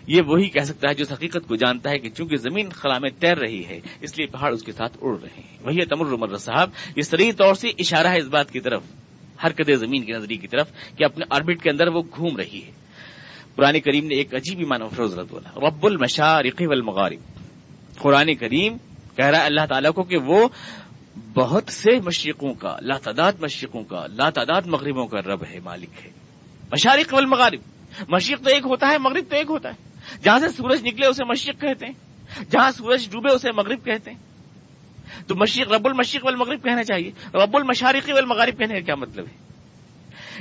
[0.09, 3.09] یہ وہی کہہ سکتا ہے جو حقیقت کو جانتا ہے کہ چونکہ زمین خلا میں
[3.19, 6.37] تیر رہی ہے، اس لیے پہاڑ اس کے ساتھ اڑ رہے ہیں۔ وہی تمر عمر
[6.37, 8.83] صاحب، یہ سری طور سے اشارہ ہے اس بات کی طرف،
[9.43, 12.61] ہر قدر زمین کی نظری کی طرف کہ اپنے آربٹ کے اندر وہ گھوم رہی
[12.65, 12.71] ہے۔
[13.55, 17.39] قرآن کریم نے ایک عجیب ایمان افروز رد بولا رب المشارق والمغارب۔
[17.95, 18.77] قرآن کریم
[19.15, 20.47] کہہ رہا ہے اللہ تعالیٰ کو کہ وہ
[21.33, 26.05] بہت سے مشرقوں کا، لا تعداد مشرقوں کا، لا تعداد مغربوں کا رب ہے، مالک
[26.05, 26.11] ہے۔
[26.71, 27.59] مشارق والمغارب۔
[28.07, 29.88] مشرق تو ایک ہوتا ہے، مغرب تو ایک ہوتا ہے۔
[30.23, 31.93] جہاں سے سورج نکلے اسے مشرق کہتے ہیں،
[32.51, 34.17] جہاں سورج ڈوبے اسے مغرب کہتے ہیں۔
[35.27, 39.49] تو مشرق، رب المشرق والمغرب کہنا چاہیے، رب المشارقی والمغرب کہنے کا کیا مطلب ہے؟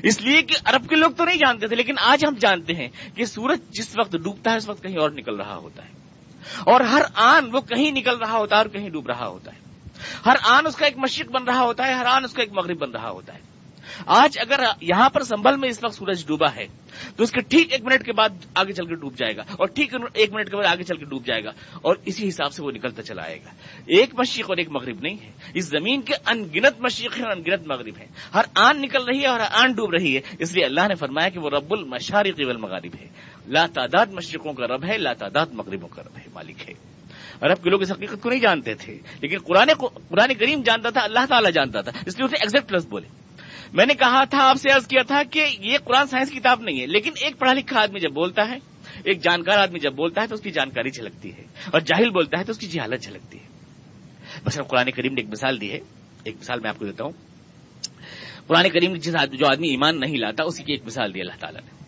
[0.02, 2.88] اس لیے کہ عرب کے لوگ تو نہیں جانتے تھے، لیکن آج ہم جانتے ہیں
[3.14, 5.90] کہ سورج جس وقت ڈوبتا ہے، اس وقت کہیں اور نکل رہا ہوتا ہے۔
[6.60, 9.58] اور ہر آن وہ کہیں نکل رہا ہوتا ہے اور کہیں ڈوب رہا ہوتا ہے۔
[10.26, 12.52] ہر آن اس کا ایک مشرق بن رہا ہوتا ہے، ہر آن اس کا ایک
[12.52, 13.47] مغرب بن رہا ہوتا ہے۔
[14.06, 16.66] آج اگر یہاں پر سنبھل میں اس وقت سورج ڈوبا ہے،
[17.16, 19.68] تو اس کے ٹھیک ایک منٹ کے بعد آگے چل کے ڈوب جائے گا، اور
[19.68, 21.50] ٹھیک ایک منٹ کے بعد آگے چل کے ڈوب جائے گا،
[21.82, 23.50] اور اسی حساب سے وہ نکلتا چلا آئے گا۔
[23.86, 27.66] ایک مشرق اور ایک مغرب نہیں ہے۔ اس زمین کے انگنت مشرق ہیں اور انگنت
[27.66, 30.64] مغرب ہیں۔ ہر آن نکل رہی ہے اور ہر آن ڈوب رہی ہے۔ اس لیے
[30.64, 33.06] اللہ نے فرمایا کہ وہ رب المشارق والمغارب ہے۔
[33.46, 36.74] لا تعداد مشرقوں کا رب ہے، لا تعداد مغربوں کا رب ہے، مالک ہے۔
[37.40, 39.72] عرب کے لوگ اس حقیقت کو نہیں جانتے تھے، لیکن قرآن
[40.08, 43.08] قرآن کریم جانتا تھا، اللہ تعالیٰ جانتا تھا، اس لیے اسے ایگزیکٹ لفظ بولے۔
[43.72, 46.60] میں نے کہا تھا، آپ سے عرض کیا تھا کہ یہ قرآن سائنس کی کتاب
[46.60, 48.58] نہیں ہے، لیکن ایک پڑھا لکھا آدمی جب بولتا ہے،
[49.04, 52.38] ایک جانکار آدمی جب بولتا ہے تو اس کی جانکاری جھلکتی ہے، اور جاہل بولتا
[52.38, 53.44] ہے تو اس کی جہالت جھلکتی ہے۔
[54.44, 55.78] بس قرآن کریم نے ایک مثال دی ہے،
[56.24, 57.12] ایک مثال میں آپ کو دیتا ہوں۔
[58.46, 61.40] قرآن کریم نے جس جو آدمی ایمان نہیں لاتا، اسی کی ایک مثال دی اللہ
[61.40, 61.78] تعالیٰ نے۔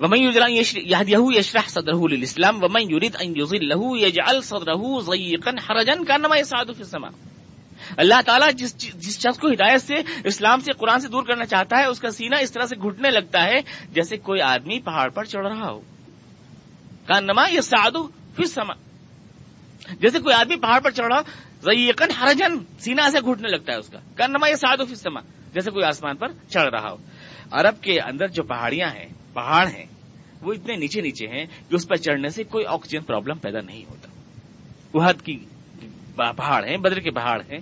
[0.00, 6.76] ومن يهديه يشرح صدره للاسلام ومن يريد ان يضله يجعل صدره ضيقا حرجا كانما يصعد
[6.76, 7.35] في السماء۔
[7.96, 11.78] اللہ تعالیٰ جس جس شخص کو ہدایت سے اسلام سے قرآن سے دور کرنا چاہتا
[11.78, 13.58] ہے، اس کا سینہ اس طرح سے گھٹنے لگتا ہے
[13.92, 15.80] جیسے کوئی آدمی پہاڑ پر چڑھ رہا ہو۔
[17.06, 18.74] کانما یہ سادو پھر سما
[20.00, 21.22] جیسے کوئی آدمی پہاڑ پر چڑھ رہا ہو
[21.62, 25.20] ضیقن ہرجن سینہ ایسے گھٹنے لگتا ہے اس کا۔ کانما یہ سادو پھر سما
[25.54, 26.96] جیسے کوئی آسمان پر چڑھ رہا ہو۔
[27.50, 29.86] عرب کے اندر جو پہاڑیاں ہیں، پہاڑ ہیں،
[30.42, 33.84] وہ اتنے نیچے نیچے ہیں کہ اس پر چڑھنے سے کوئی آکسیجن پرابلم پیدا نہیں
[33.84, 34.08] ہوتا۔
[34.94, 35.44] وحد کی
[36.16, 37.58] پہاڑ ہیں، بدر کے پہاڑ ہیں۔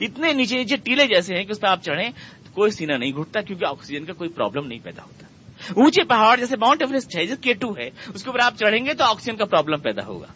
[0.00, 2.10] اتنے نیچے نیچے ٹیلے جیسے ہیں کہ اس پر آپ چڑھیں
[2.44, 5.26] تو کوئی سینہ نہیں گھٹتا کیونکہ آکسیجن کا کوئی پرابلم نہیں پیدا ہوتا۔
[5.70, 8.86] اونچے پہاڑ جیسے ماؤنٹ ایوریسٹ ہے، جیسے کے ٹو ہے، اس کے اوپر آپ چڑھیں
[8.86, 10.26] گے تو آکسیجن کا پرابلم پیدا ہوگا۔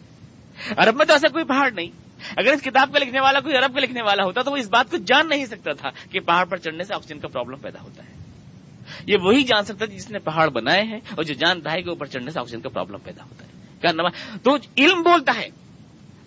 [0.77, 1.87] عرب میں تو ایسا کوئی پہاڑ نہیں۔
[2.37, 4.69] اگر اس کتاب کا لکھنے والا کوئی عرب کا لکھنے والا ہوتا تو وہ اس
[4.69, 7.81] بات کو جان نہیں سکتا تھا کہ پہاڑ پر چڑھنے سے آکسیجن کا پرابلم پیدا
[7.81, 8.13] ہوتا ہے۔
[9.05, 11.89] یہ وہی جان سکتا ہے جس نے پہاڑ بنائے ہیں اور جو جانتا ہے کہ
[11.89, 13.49] اوپر چڑھنے سے آکسیجن کا پرابلم پیدا ہوتا ہے۔
[14.43, 15.49] تو علم بولتا ہے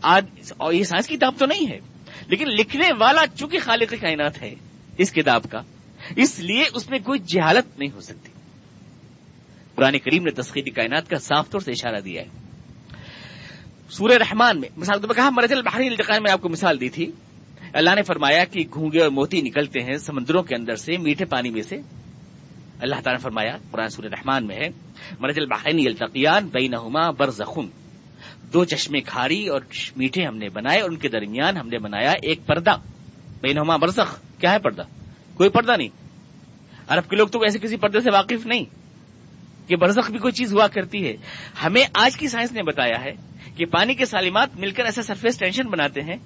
[0.03, 1.79] آج اور یہ سائنس کی کتاب تو نہیں ہے۔
[2.27, 4.55] لیکن لکھنے والا چونکہ خالق کائنات ہے
[4.99, 5.63] اس کتاب کا،
[6.17, 8.33] اس لیے اس میں کوئی جہالت نہیں ہو سکتی۔
[9.75, 12.29] پرانے کریم نے تسخیری کائنات کا صاف طور سے اشارہ دیا ہے۔
[13.91, 17.11] سورہ رحمان میں مثال تو کہا مرجل بحری التقاء میں آپ کو مثال دی تھی۔
[17.73, 21.51] اللہ نے فرمایا کہ گھونگے اور موتی نکلتے ہیں سمندروں کے اندر سے، میٹھے پانی
[21.51, 21.77] میں سے۔
[22.81, 24.69] اللہ تعالیٰ نے فرمایا، قرآن سورہ رحمان میں ہے
[25.21, 27.82] مرجل بحرین التقیان بینہما برزخن
[28.53, 29.61] دو چشمے کھاری اور
[29.97, 32.77] میٹھے ہم نے بنائے اور ان کے درمیان ہم نے بنایا ایک پردہ۔
[33.41, 34.83] بینہما برزخ۔ کیا ہے پردہ؟
[35.35, 35.89] کوئی پردہ نہیں۔
[36.89, 38.65] عرب کے لوگ تو ایسے کسی پردے سے واقف نہیں۔
[39.69, 41.17] کہ برزخ بھی کوئی چیز ہوا کرتی ہے۔
[41.65, 43.13] ہمیں آج کی سائنس نے بتایا ہے
[43.57, 46.17] کہ پانی کے سالمات مل کر ایسا سرفیس ٹینشن بناتے ہیں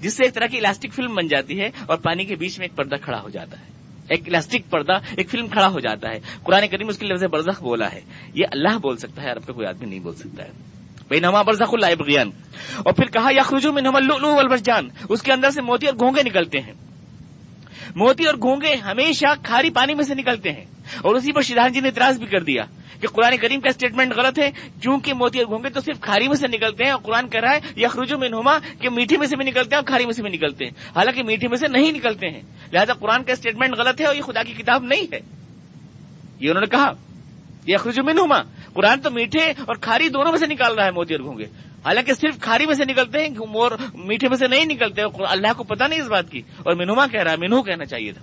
[0.00, 2.66] جس سے ایک طرح کی الاسٹک فلم بن جاتی ہے اور پانی کے بیچ میں
[2.66, 3.64] ایک پردہ کھڑا ہو جاتا ہے۔
[4.08, 7.62] ایک الاسٹک پردہ، ایک فلم کھڑا ہو جاتا ہے۔ قرآن کریم اس کے لفظ برزخ
[7.62, 8.00] بولا ہے۔
[8.34, 10.71] یہ اللہ بول سکتا ہے، عرب کا کوئی آدمی نہیں بول سکتا ہے۔
[11.12, 12.30] بے نما برزخ اللہ بغیان
[12.78, 16.22] اور پھر کہا، یا خرجو میں نمل جان اس کے اندر سے موتی اور گھونگے
[16.22, 16.72] نکلتے ہیں۔
[17.96, 20.64] موتی اور گھونگے ہمیشہ کھاری پانی میں سے نکلتے ہیں۔
[21.02, 22.62] اور اسی پر شیدان جی نے اعتراض بھی کر دیا
[23.00, 24.50] کہ قرآن کریم کا اسٹیٹمنٹ غلط ہے
[24.80, 27.54] کیونکہ موتی اور گھونگے تو صرف کھاری میں سے نکلتے ہیں اور قرآن کہہ رہا
[27.54, 30.22] ہے یخرجو میں نما کہ میٹھی میں سے بھی نکلتے ہیں اور کھاری میں سے
[30.22, 32.42] بھی نکلتے ہیں۔ حالانکہ میٹھی میں سے نہیں نکلتے ہیں۔
[32.72, 35.20] لہٰذا قرآن کا اسٹیٹمنٹ غلط ہے اور یہ خدا کی کتاب نہیں ہے۔
[36.40, 37.11] یہ انہوں نے کہا۔
[37.66, 38.14] یہ اخرجو میں
[38.72, 41.44] قرآن تو میٹھے اور کھاری دونوں میں سے نکال رہا ہے موتی اور گھونگے۔
[41.84, 45.64] حالانکہ صرف کھاری میں سے نکلتے ہیں مور میٹھے میں سے نہیں نکلتے؟ اللہ کو
[45.64, 48.22] پتا نہیں اس بات کی۔ اور منہما کہہ رہا ہے، مینو کہنا چاہیے تھا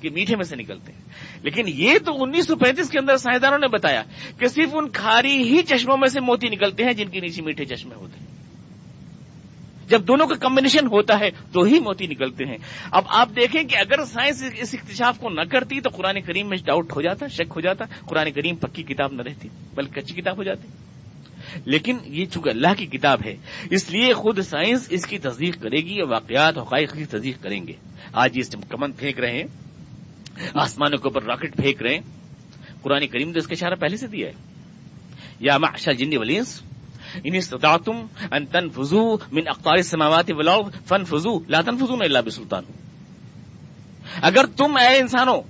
[0.00, 1.00] کہ میٹھے میں سے نکلتے ہیں۔
[1.42, 4.02] لیکن یہ تو انیس سو پینتیس کے اندر سائنسدانوں نے بتایا
[4.38, 7.64] کہ صرف ان کھاری ہی چشموں میں سے موتی نکلتے ہیں جن کے نیچے میٹھے
[7.64, 8.37] چشمے ہوتے ہیں۔
[9.88, 12.56] جب دونوں کا کمبینیشن ہوتا ہے تو ہی موتی نکلتے ہیں۔
[12.90, 16.56] اب آپ دیکھیں کہ اگر سائنس اس اکتشاف کو نہ کرتی تو قرآن کریم میں
[16.64, 20.36] ڈاؤٹ ہو جاتا، شک ہو جاتا، قرآن کریم پکی کتاب نہ رہتی، بلکہ کچی کتاب
[20.36, 20.68] ہو جاتی۔
[21.64, 23.36] لیکن یہ چونکہ اللہ کی کتاب ہے،
[23.70, 27.66] اس لیے خود سائنس اس کی تصدیق کرے گی اور واقعات، حقائق کی تصدیق کریں
[27.66, 27.72] گے۔
[28.12, 29.44] آج یہ کمن پھینک رہے ہیں،
[30.54, 32.00] آسمانوں کے اوپر راکٹ پھینک رہے ہیں۔
[32.82, 34.32] قرآن کریم تو اس کا اشارہ پہلے سے دیا ہے۔
[35.40, 36.62] یا معشر جن ولینس
[37.24, 42.62] ان استطاعتم ان تنفذوا من اقطار السماوات والارض فانفذوا، لا تنفذون الا بسلطان.
[44.22, 45.42] اگر تم اے انسانوں،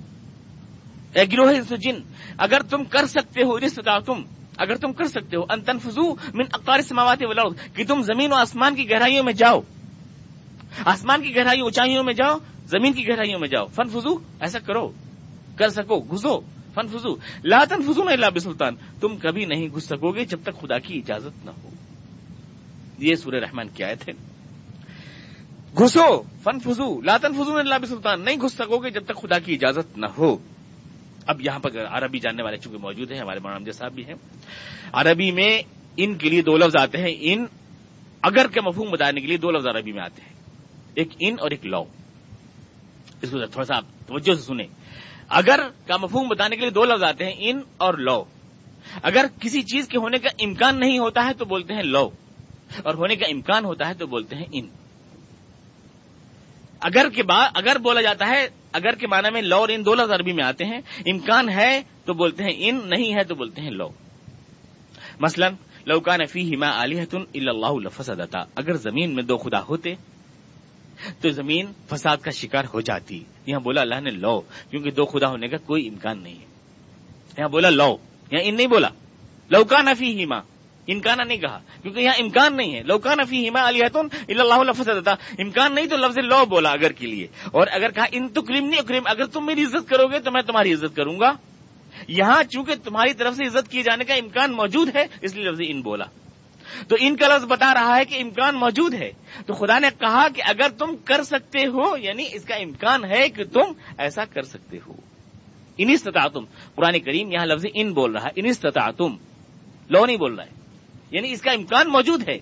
[1.13, 1.95] اے گروہ جن،
[2.37, 4.21] اگر تم کر سکتے ہو، ان استطاعتم
[4.57, 8.35] اگر تم کر سکتے ہو، ان تنفذوا من اقطار السماوات والارض، کہ تم زمین و
[8.35, 9.61] آسمان کی گہرائیوں میں جاؤ۔
[10.85, 14.91] آسمان کی گہرائی اونچائیوں میں جاؤ، زمین کی گہرائیوں میں جاؤ۔ فن فضو ایسا کرو،
[15.55, 16.39] کر سکو، گھسو۔
[16.79, 20.79] فن فضو لاتن فضو اللہ سلطان تم کبھی نہیں گھس سکو گے جب تک خدا
[20.79, 21.69] کی اجازت نہ ہو.
[22.97, 24.13] یہ سورہ رحمان کی آیت ہے.
[25.77, 29.53] گھسو فن فضو لاتن فضو اللہ سلطان نہیں گھس سکو گے جب تک خدا کی
[29.53, 30.37] اجازت نہ ہو.
[31.25, 34.15] اب یہاں پر عربی جاننے والے چونکہ موجود ہیں، ہمارے مولانا صاحب بھی ہیں.
[34.91, 35.61] عربی میں
[35.97, 37.15] ان کے لیے دو لفظ آتے ہیں.
[37.19, 37.45] ان،
[38.21, 40.33] اگر کے مفہوم بتانے کے لیے دو لفظ عربی میں آتے ہیں.
[40.93, 41.85] ایک ان اور ایک لو.
[43.21, 44.67] اس کو تھوڑا سا آپ توجہ سے سنیں.
[45.29, 48.23] اگر کا مفہوم بتانے کے لیے دو لفظ آتے ہیں، ان اور لو۔
[49.03, 52.09] اگر کسی چیز کے ہونے کا امکان نہیں ہوتا ہے تو بولتے ہیں لو،
[52.83, 54.67] اور ہونے کا امکان ہوتا ہے تو بولتے ہیں ان۔
[56.79, 59.93] اگر کے بعد اگر بولا جاتا ہے، اگر کے معنی میں لو اور ان دو
[59.93, 63.61] لفظ عربی میں آتے ہیں، امکان ہے تو بولتے ہیں ان، نہیں ہے تو بولتے
[63.61, 63.89] ہیں لو۔
[65.19, 65.49] مثلا
[65.85, 66.99] لوکان فی ہما علی
[67.33, 68.09] اللہ لفظ
[68.55, 69.95] اگر زمین میں دو خدا ہوتے
[71.21, 75.27] تو زمین فساد کا شکار ہو جاتی۔ یہاں بولا اللہ نے لو، کیونکہ دو خدا
[75.27, 76.45] ہونے کا کوئی امکان نہیں ہے۔
[77.37, 77.97] یہاں بولا لو،
[78.31, 78.89] یہاں ان نہیں بولا۔
[79.49, 80.37] لوکا نفی ہیما
[80.87, 83.79] انکانا نہیں کہا، کیونکہ یہاں امکان نہیں ہے۔ لوکا نفی ہیما علی
[84.27, 84.89] اللہ لفظ
[85.39, 88.65] امکان نہیں تو لفظ لو بولا اگر کے لیے۔ اور اگر کہا، ان تو کریم
[88.65, 91.31] نہیں، کریم، اگر تم میری عزت کرو گے تو میں تمہاری عزت کروں گا۔
[92.07, 95.61] یہاں چونکہ تمہاری طرف سے عزت کیے جانے کا امکان موجود ہے، اس لیے لفظ
[95.63, 96.05] ان بولا۔
[96.87, 99.11] تو ان کا لفظ بتا رہا ہے کہ امکان موجود ہے۔
[99.45, 103.29] تو خدا نے کہا کہ اگر تم کر سکتے ہو یعنی اس کا امکان ہے
[103.29, 104.93] کہ تم ایسا کر سکتے ہو۔
[105.77, 106.45] ان استطاع تم
[106.75, 109.17] قرآن کریم یہاں لفظ ان بول رہا ہے۔ ان استطاع تم
[109.89, 110.51] لو نہیں بول رہا ہے۔
[111.11, 112.39] یعنی اس کا امکان موجود ہے۔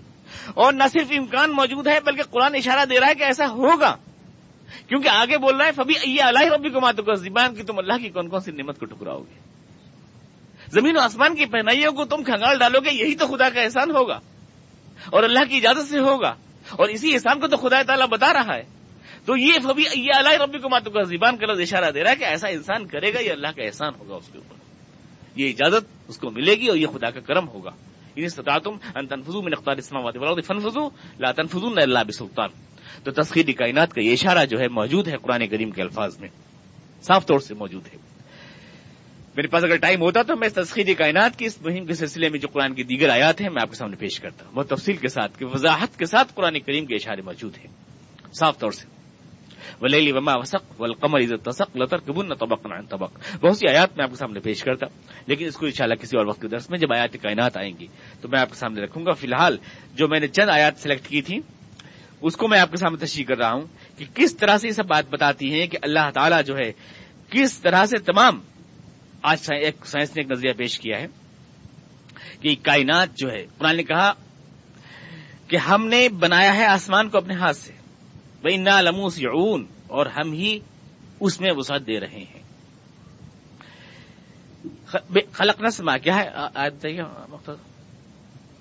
[0.54, 3.96] اور نہ صرف امکان موجود ہے، بلکہ قرآن اشارہ دے رہا ہے کہ ایسا ہوگا۔
[4.88, 7.92] کیونکہ آگے بول رہا ہے فبی یہ اللہ ربی کو ماتو زبان کی تم اللہ
[8.02, 9.47] کی کون کون سی نعمت کو ٹکراؤ گے۔
[10.72, 13.90] زمین و آسمان کی پہنائیوں کو تم کھنگال ڈالو گے، یہی تو خدا کا احسان
[13.90, 14.20] ہوگا۔
[15.10, 16.34] اور اللہ کی اجازت سے ہوگا۔
[16.70, 18.62] اور اسی احسان کو تو خدا تعالیٰ بتا رہا ہے۔
[19.24, 22.10] تو یہ فبی یہ اللہ ربی کو ماتو کا زبان کا لفظ اشارہ دے رہا
[22.10, 24.54] ہے کہ ایسا انسان کرے گا، یہ اللہ کا احسان ہوگا اس کے اوپر۔
[25.40, 27.70] یہ اجازت اس کو ملے گی اور یہ خدا کا کرم ہوگا۔
[31.18, 32.48] لا تنفذون اللہ بسلطان۔
[33.04, 36.28] تو تسخیری کائنات کا یہ اشارہ جو ہے موجود ہے قرآن کریم کے الفاظ میں،
[37.02, 38.07] صاف طور سے موجود ہے۔
[39.38, 42.38] میرے پاس اگر ٹائم ہوتا تو میں تسخیری کائنات کی اس مہم کے سلسلے میں
[42.38, 44.96] جو قرآن کی دیگر آیات ہیں میں آپ کے سامنے پیش کرتا ہوں۔ بہت تفصیل
[44.96, 47.66] کے ساتھ وضاحت کے ساتھ قرآن کریم کے اشارے موجود ہیں۔
[48.38, 48.86] صاف طور سے۔
[49.82, 54.10] ولیلی وما وسق والقمر اذا تسق لتركبن طبقا عن طبق۔ بہت سی آیات میں آپ
[54.10, 54.86] کے سامنے پیش کرتا
[55.26, 57.86] لیکن اس کو انشاءاللہ کسی اور وقت کے درس میں جب آیات کائنات آئیں گی
[58.20, 59.56] تو میں آپ کے سامنے رکھوں گا۔ فی الحال
[59.94, 61.40] جو میں نے چند آیات سلیکٹ کی تھی
[62.20, 63.66] اس کو میں آپ کے سامنے تشریح کر رہا ہوں
[63.98, 66.72] کہ کس طرح سے یہ سب بات بتاتی ہیں کہ اللہ تعالیٰ جو ہے،
[67.30, 68.40] کس طرح سے تمام
[69.22, 71.06] آج ایک سائنس نے ایک نظریہ پیش کیا ہے
[72.40, 74.12] کہ کائنات جو ہے، قرآن نے کہا
[75.48, 77.72] کہ ہم نے بنایا ہے آسمان کو اپنے ہاتھ سے۔
[78.40, 80.58] بھائی نا لموس یعون اور ہم ہی
[81.20, 82.42] اس میں وسعت دے رہے ہیں۔
[85.32, 86.30] خلق نسما کیا ہے؟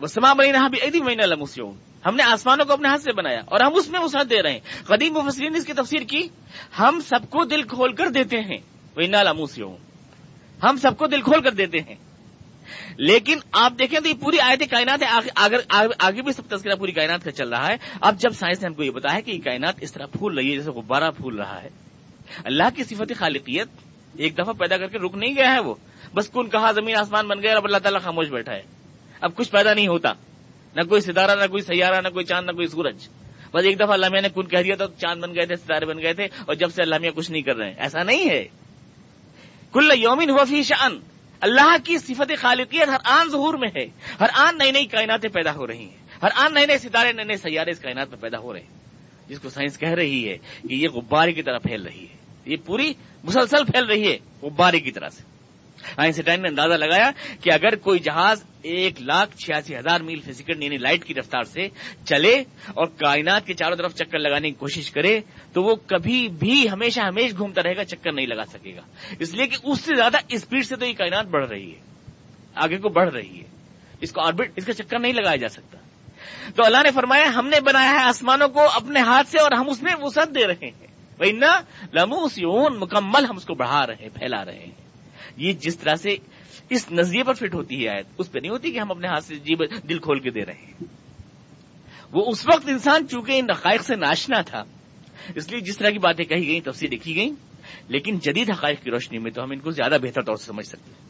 [0.08, 0.58] سما بنی نہ
[0.92, 3.90] بھی مہینہ لموس یعون ہم نے آسمانوں کو اپنے ہاتھ سے بنایا اور ہم اس
[3.90, 6.28] میں وسعت دے رہے ہیں۔ قدیم مفسرین نے اس کی تفسیر کی۔
[6.80, 8.58] ہم سب کو دل کھول کر دیتے ہیں۔
[8.98, 9.87] وہ نہ لموس یعون
[10.64, 11.96] ہم سب کو دل کھول کر دیتے ہیں۔
[12.98, 15.36] لیکن آپ دیکھیں تو یہ پوری آیت کائنات ہے۔
[16.00, 18.74] آگے بھی سب تذکرہ پوری کائنات کا چل رہا ہے۔ اب جب سائنس نے ہم
[18.74, 21.64] کو یہ بتایا کہ یہ کائنات اس طرح پھول رہی ہے جیسے غبارہ پھول رہا
[21.64, 21.70] ہے۔
[22.44, 23.68] اللہ کی صفت خالقیت
[24.18, 25.76] ایک دفعہ پیدا کر کے رک نہیں گیا ہے وہ۔
[26.14, 28.62] بس کن کہا زمین آسمان بن گیا اب اللہ تعالیٰ خاموش بیٹھا ہے۔
[29.22, 30.14] اب کچھ پیدا نہیں ہوتا۔
[30.76, 33.08] نہ کوئی ستارہ، نہ کوئی سیارہ، نہ کوئی چاند، نہ کوئی سورج۔
[33.54, 36.02] بس ایک دفعہ اللہ نے کن کہہ دیا تو چاند بن گئے تھے، ستارے بن
[36.02, 38.48] گئے تھے اور جب سے اللہ کچھ نہیں کر رہے ہیں۔ ایسا نہیں ہے۔
[39.72, 41.00] کل یومن وفی شان
[41.40, 43.86] اللہ کی صفت خالقیت ہر آن ظہور میں ہے۔
[44.20, 47.26] ہر آن نئی نئی کائناتیں پیدا ہو رہی ہیں۔ ہر آن نئے نئے ستارے، نئے
[47.26, 48.78] نئے سیارے اس کائنات میں پیدا ہو رہے ہیں۔
[49.30, 50.38] جس کو سائنس کہہ رہی ہے
[50.70, 52.94] کہ یہ غبارے کی طرح پھیل رہی ہے۔ یہ پوری
[53.24, 55.37] مسلسل پھیل رہی ہے غبارے کی طرح سے۔
[55.88, 57.12] ہاں، آئنسٹائن نے اندازہ لگایا
[57.42, 61.44] کہ اگر کوئی جہاز ایک لاکھ چھیاسی ہزار میل فی سیکنڈ یعنی لائٹ کی رفتار
[61.44, 61.68] سے
[62.06, 65.20] چلے اور کائنات کے چاروں طرف چکر لگانے کی کوشش کرے،
[65.54, 68.82] تو وہ کبھی بھی ہمیشہ ہمیشہ گھومتا رہے گا، چکر نہیں لگا سکے گا۔
[69.20, 71.80] اس لیے کہ اس سے زیادہ اسپیڈ سے تو یہ کائنات بڑھ رہی ہے۔
[72.56, 73.44] آگے کو بڑھ رہی ہے۔
[74.02, 75.78] اس کو آربٹ اس کا چکر نہیں لگایا جا سکتا۔
[76.56, 79.70] تو اللہ نے فرمایا، ہم نے بنایا ہے آسمانوں کو اپنے ہاتھ سے اور ہم
[79.70, 81.60] اس میں وسعت دے رہے ہیں۔ بھائی نہ
[81.94, 82.40] لموس
[82.78, 84.87] مکمل ہم اس کو بڑھا رہے ہیں، پھیلا رہے ہیں۔
[85.38, 86.16] یہ جس طرح سے
[86.70, 89.24] اس نظریے پر فٹ ہوتی ہے آیت، اس پہ نہیں ہوتی کہ ہم اپنے ہاتھ
[89.24, 90.86] سے جیب دل کھول کے دے رہے ہیں۔
[92.14, 94.64] وہ اس وقت انسان چونکہ ان حقائق سے ناشنا تھا،
[95.36, 97.32] اس لیے جس طرح کی باتیں کہی گئیں تفصیل لکھی گئیں،
[97.88, 100.66] لیکن جدید حقائق کی روشنی میں تو ہم ان کو زیادہ بہتر طور سے سمجھ
[100.66, 101.06] سکتے ہیں۔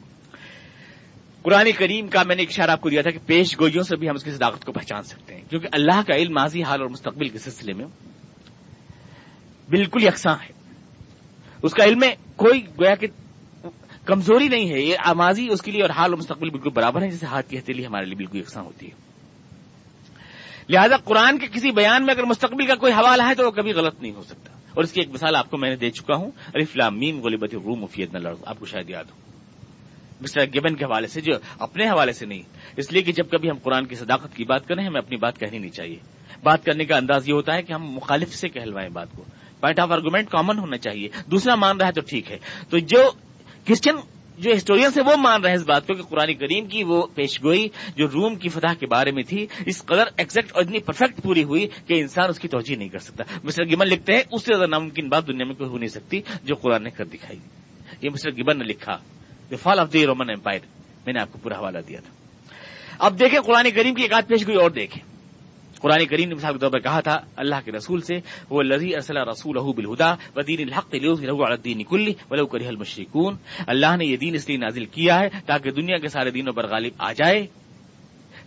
[1.43, 3.95] قرآن کریم کا میں نے ایک اشارہ آپ کو دیا تھا کہ پیش گوئیوں سے
[3.95, 6.82] بھی ہم اس کی صداقت کو پہچان سکتے ہیں، کیونکہ اللہ کا علم ماضی، حال
[6.82, 7.86] اور مستقبل کے سلسلے میں
[9.69, 10.53] بالکل یکساں ہے
[11.63, 12.03] اس کا علم
[12.36, 13.07] کوئی گویا کہ
[14.08, 17.08] کمزوری نہیں ہے، یہ آمازی اس کے لیے اور حال و مستقبل بالکل برابر ہے
[17.12, 19.08] جیسے ہاتھ کی ہتھیلی ہمارے لیے بالکل یکساں ہوتی ہے۔
[20.70, 23.72] لہذا قرآن کے کسی بیان میں اگر مستقبل کا کوئی حوالہ ہے تو وہ کبھی
[23.72, 26.16] غلط نہیں ہو سکتا۔ اور اس کی ایک مثال آپ کو میں نے دے چکا
[26.16, 29.16] ہوں ارفلام میم غلبت روم مفید نہ لڑ آپ کو شاید یاد ہو۔
[30.22, 32.41] مسٹر گیبن کے حوالے سے جو اپنے حوالے سے نہیں،
[32.78, 35.39] اس لیے کہ جب کبھی ہم قرآن کی صداقت کی بات کریں، ہمیں اپنی بات
[35.39, 35.97] کہنی نہیں چاہیے۔
[36.43, 39.24] بات کرنے کا انداز یہ ہوتا ہے کہ ہم مخالف سے کہلوائیں بات کو۔
[39.60, 42.38] پوائنٹ آف آرگومنٹ کامن ہونا چاہیے۔ دوسرا مان رہا ہے تو ٹھیک ہے۔
[42.70, 43.12] تو جو
[43.68, 43.95] کرسچن
[44.38, 47.07] جو ہسٹورینس ہیں وہ مان رہے ہیں اس بات کو کہ قرآن کریم کی وہ
[47.15, 51.24] پیشگوئی جو روم کی فتح کے بارے میں تھی، اس قدر ایکزیکٹ اور اتنی پرفیکٹ
[51.24, 54.41] پوری ہوئی کہ انسان اس کی توجہ نہیں کر سکتا۔ مسٹر گمن لکھتے ہیں، اس
[54.41, 57.39] سے زیادہ ناممکن بات دنیا میں کوئی ہو نہیں سکتی جو قرآن نے کر دکھائی۔
[58.01, 58.97] یہ مسٹر گبن نے لکھا
[59.51, 60.59] the fall of the Roman Empire
[61.05, 62.13] میں نے آپ کو پورا حوالہ دیا تھا۔
[62.99, 65.16] اب دیکھیں قرآن کریم کی ایک آدھ پیش گوئی اور دیکھیں۔
[65.82, 68.15] قرآن کریم نے مثال کے طور پر کہا تھا، اللہ کے رسول سے
[68.49, 70.95] وہ لذی ارسلہ رسول بالہدا ودین الحق
[71.41, 73.36] الدین کلی ولو کرہ المشرکون.
[73.67, 76.67] اللہ نے یہ دین اس لیے نازل کیا ہے تاکہ دنیا کے سارے دینوں پر
[76.67, 77.45] غالب آ جائے،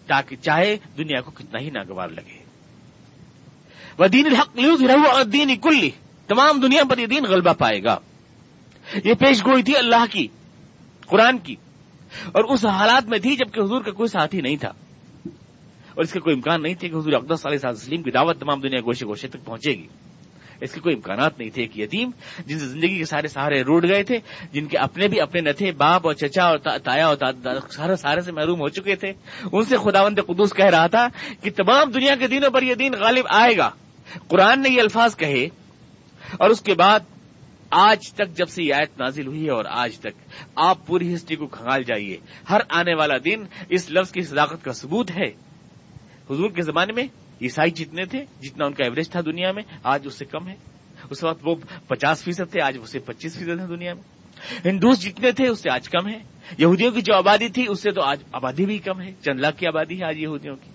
[0.07, 2.39] تاکہ چاہے دنیا کو کتنا ہی ناگوار لگے۔
[3.99, 4.59] ودین الحق
[5.15, 5.91] الدین کلی
[6.27, 7.99] تمام دنیا پر یہ دین غلبہ پائے گا۔
[9.05, 10.27] یہ پیش گوئی تھی اللہ کی،
[11.07, 11.55] قرآن کی،
[12.27, 14.73] اور اس حالات میں تھی جبکہ حضور کا کوئی ساتھی نہیں تھا۔
[15.95, 18.61] اور اس کا کوئی امکان نہیں تھے کہ حضور اقدس علیہ وسلم کی دعوت تمام
[18.61, 19.87] دنیا گوشے گوشے تک پہنچے گی۔
[20.61, 22.11] اس کے کوئی امکانات نہیں تھے کہ یتیم
[22.47, 24.19] جن سے زندگی کے سارے سہارے روڈ گئے تھے،
[24.53, 27.17] جن کے اپنے بھی اپنے نہ تھے، باپ اور چچا اور تایا اور
[27.71, 29.13] سارے سارے سے محروم ہو چکے تھے۔
[29.53, 31.09] ان سے خداوند قدوس کہہ رہا تھا
[31.41, 33.71] کہ تمام دنیا کے دینوں پر یہ دین غالب آئے گا۔
[34.29, 35.45] قرآن نے یہ الفاظ کہے
[36.33, 37.01] اور اس کے بعد
[37.71, 41.37] آج تک جب سے یہ آیت نازل ہوئی ہے اور آج تک آپ پوری ہسٹری
[41.37, 42.17] کو کھنگال جائیے۔
[42.51, 45.50] ہر آنے والا دن اس لفظ کی صداقت کا ثبوت ہے۔
[46.31, 47.05] حضور کے زمانے میں
[47.43, 50.55] عیسائی جتنے تھے، جتنا ان کا ایوریج تھا دنیا میں، آج اس سے کم ہے۔
[51.11, 51.55] اس وقت وہ
[51.89, 54.03] پچاس فیصد تھے، آج اسے پچیس فیصد ہیں دنیا میں۔
[54.65, 56.19] ہندوز جتنے تھے، اس سے آج کم ہے۔
[56.59, 59.57] یہودیوں کی جو آبادی تھی، اس سے تو آج آبادی بھی کم ہے۔ چند لاکھ
[59.57, 60.71] کی آبادی ہے آج یہودیوں کی۔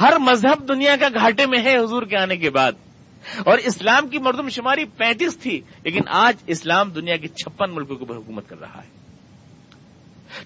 [0.00, 2.72] ہر مذہب دنیا کا گھاٹے میں ہے حضور کے آنے کے بعد۔
[3.38, 8.00] اور اسلام کی مردم شماری پینتیس تھی، لیکن آج اسلام دنیا کی چھپن ملکوں کے
[8.00, 9.09] اوپر حکومت کر رہا ہے۔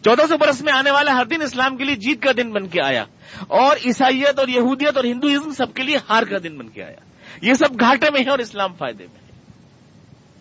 [0.05, 2.69] چودہ سو برس میں آنے والا ہر دن اسلام کے لیے جیت کا دن بن
[2.69, 3.05] کے آیا
[3.49, 7.01] اور عیسائیت اور یہودیت اور ہندوازم سب کے لیے ہار کا دن بن کے آیا
[7.43, 9.25] یہ سب گھاٹے میں ہے اور اسلام فائدے میں ہے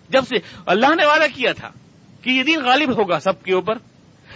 [0.09, 0.35] جب سے
[0.65, 1.69] اللہ نے وعدہ کیا تھا
[2.21, 3.75] کہ یہ دن غالب ہوگا سب کے اوپر،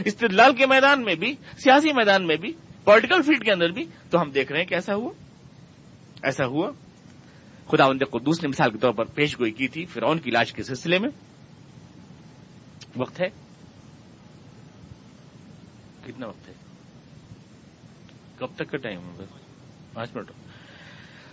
[0.06, 2.54] استدلال کے میدان میں بھی، سیاسی میدان میں بھی
[2.84, 5.10] پولیٹیکل فیلڈ کے اندر بھی، تو ہم دیکھ رہے ہیں کہ ایسا ہوا۔
[6.24, 6.72] ایسا ہوا۔
[7.72, 10.54] خدا بند قدوس نے مثال کے طور پر پیش گوئی کی تھی فرعون کی لاش
[10.54, 11.10] کے سلسلے میں۔
[12.98, 13.47] وقت ہے۔
[16.08, 16.54] کتنا وقت ہے؟
[18.38, 19.38] کب تک کا ٹائم ہوگا؟
[19.94, 20.32] پانچ منٹ۔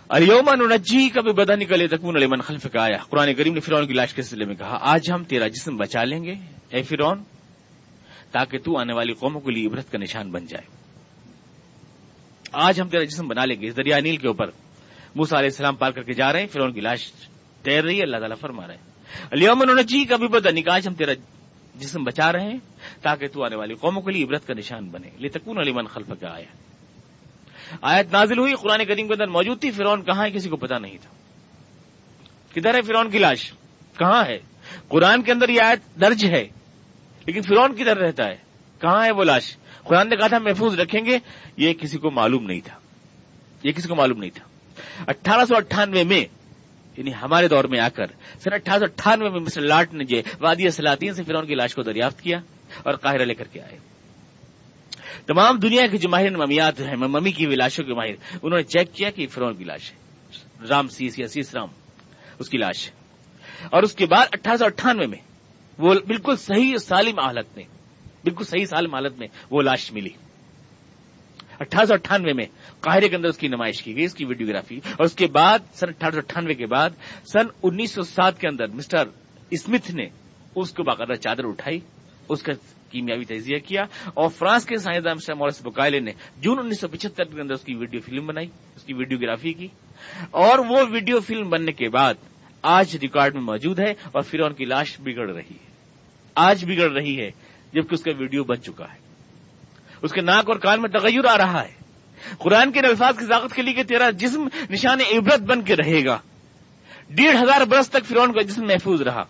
[0.09, 3.87] الیومن نجی کبھی بدا نکلے تکون علی من خلف کا آیا قرآن کریم نے فرعون
[3.87, 6.35] کی لاش کے سلسلے میں کہا، آج ہم تیرا جسم بچا لیں گے۔
[6.69, 7.23] اے فرعون،
[8.31, 10.67] تاکہ تو آنے والی قوموں کے لیے عبرت کا نشان بن جائے۔
[12.51, 14.45] آج ہم تیرا جسم بنا لیں گے۔ دریا نیل کے اوپر
[15.15, 17.11] موسا علیہ السلام پار کر کے جا رہے ہیں۔ فرعون کی لاش
[17.63, 18.83] تیر رہی ہے۔ اللہ تعالیٰ فرما رہے ہیں۔
[19.31, 21.13] الیومن نجی کبھی بدا نکاج ہم تیرا
[21.75, 22.57] جسم بچا رہے ہیں۔
[23.01, 25.85] تاکہ تو آنے والی قوموں کے لیے عبرت کا نشان بنے۔ لے تکون علی من
[25.85, 26.45] خلف کا آیا
[27.81, 30.77] آیت نازل ہوئی قرآن کریم کے اندر موجود تھی فرون کہاں ہے کسی کو پتا
[30.77, 31.09] نہیں تھا۔
[32.53, 33.53] کدھر ہے فرون کی لاش؟
[33.97, 34.39] کہاں ہے؟
[34.87, 36.47] قرآن کے اندر یہ آیت درج ہے،
[37.25, 38.35] لیکن فرون کدھر رہتا ہے؟
[38.81, 41.19] کہاں ہے وہ لاش؟ قرآن نے کہا تھا محفوظ رکھیں گے،
[41.57, 42.79] یہ کسی کو معلوم نہیں تھا۔
[43.63, 44.45] یہ کسی کو معلوم نہیں تھا۔
[45.07, 46.25] اٹھارہ سو اٹھانوے میں
[46.97, 48.07] یعنی ہمارے دور میں آ کر،
[48.43, 51.75] سن اٹھارہ سو اٹھانوے میں مسٹر لاٹ نے جو وادی سلاطین سے فرون کی لاش
[51.75, 52.39] کو دریافت کیا۔
[52.83, 53.77] اور قاہرہ لے کر کے آئے۔
[55.25, 58.93] تمام دنیا کے جو ماہر ممیات ہیں ممی کی لاشوں کے ماہر، انہوں نے چیک
[58.93, 59.97] کیا کہ فرون کی لاش ہے۔
[60.69, 61.67] رام سیس یا سیس رام،
[62.39, 62.91] اس کی لاش ہے۔
[63.65, 65.17] اور اس کے بعد اٹھارہ سو اٹھانوے میں
[65.77, 67.63] وہ بالکل صحیح سالم حالت میں،
[68.23, 70.09] بالکل صحیح سالم حالت میں وہ لاش ملی۔
[71.59, 72.45] اٹھارہ سو اٹھانوے میں
[72.79, 75.59] قاہرے کے اندر اس کی نمائش کی گئی، اس کی ویڈیوگرافی۔ اور اس کے بعد،
[75.73, 76.89] سن اٹھارہ سو اٹھانوے کے بعد،
[77.33, 79.03] سن انیس سو سات کے اندر مسٹر
[79.49, 80.05] اسمتھ نے
[80.55, 81.79] اس کو باقاعدہ چادر اٹھائی۔
[82.29, 82.53] اس کا
[82.89, 83.81] کیمیاوی تجزیہ کیا
[84.13, 87.63] اور فرانس کے سائنسدان مسٹر مورس بکائلے نے جون انیس سو پچہتر کے اندر اس
[87.63, 89.67] کی ویڈیو فلم بنائی، اس کی ویڈیوگرافی کی
[90.31, 92.13] اور وہ ویڈیو فلم بننے کے بعد
[92.61, 95.71] آج ریکارڈ میں موجود ہے اور پھر ان کی لاش بگڑ رہی ہے۔
[96.35, 97.31] آج بگڑ رہی ہے،
[97.73, 98.97] جبکہ اس کا ویڈیو بن چکا ہے۔
[100.01, 101.73] اس کے ناک اور کان میں تغیر آ رہا ہے۔
[102.39, 106.05] قرآن کے الفاظ کی طاقت کے لیے کہ تیرا جسم نشان عبرت بن کے رہے
[106.05, 106.17] گا۔
[107.09, 109.23] ڈیڑھ ہزار برس تک فرون کا جسم محفوظ رہا۔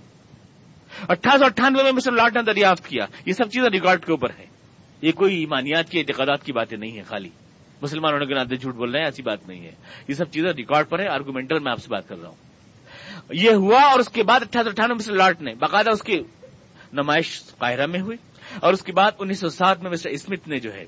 [1.10, 4.30] اٹھارہ سو اٹھانوے میں مسٹر لاٹ نے دریافت کیا۔ یہ سب چیزیں ریکارڈ کے اوپر
[4.40, 4.46] ہے
[5.02, 7.30] یہ کوئی ایمانیات کی اعتقادات کی باتیں نہیں ہیں خالی۔
[7.82, 9.72] مسلمانوں نے ناطے جھوٹ بول رہے ہیں ایسی بات نہیں ہے۔
[10.08, 12.36] یہ سب چیزیں ریکارڈ پر ہے آرگومنٹل میں آپ سے بات کر رہا ہوں۔
[13.34, 16.20] یہ ہوا اور اس کے بعد اٹھارہ سو اٹھانوے مسٹر لاٹ نے۔ باقاعدہ اس کی
[16.94, 18.18] نمائش قاہرہ میں ہوئی
[18.60, 20.86] اور اس کے بعد انیس سو سات میں مسٹر اسمتھ نے جو ہے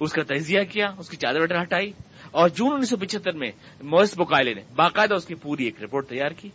[0.00, 1.92] اس کا تجزیہ کیا، اس کی چادر وٹر ہٹائی
[2.30, 3.50] اور جون انیس سو پچہتر میں
[3.82, 6.48] موس بکائلے نے باقاعدہ اس کی پوری ایک رپورٹ تیار کی۔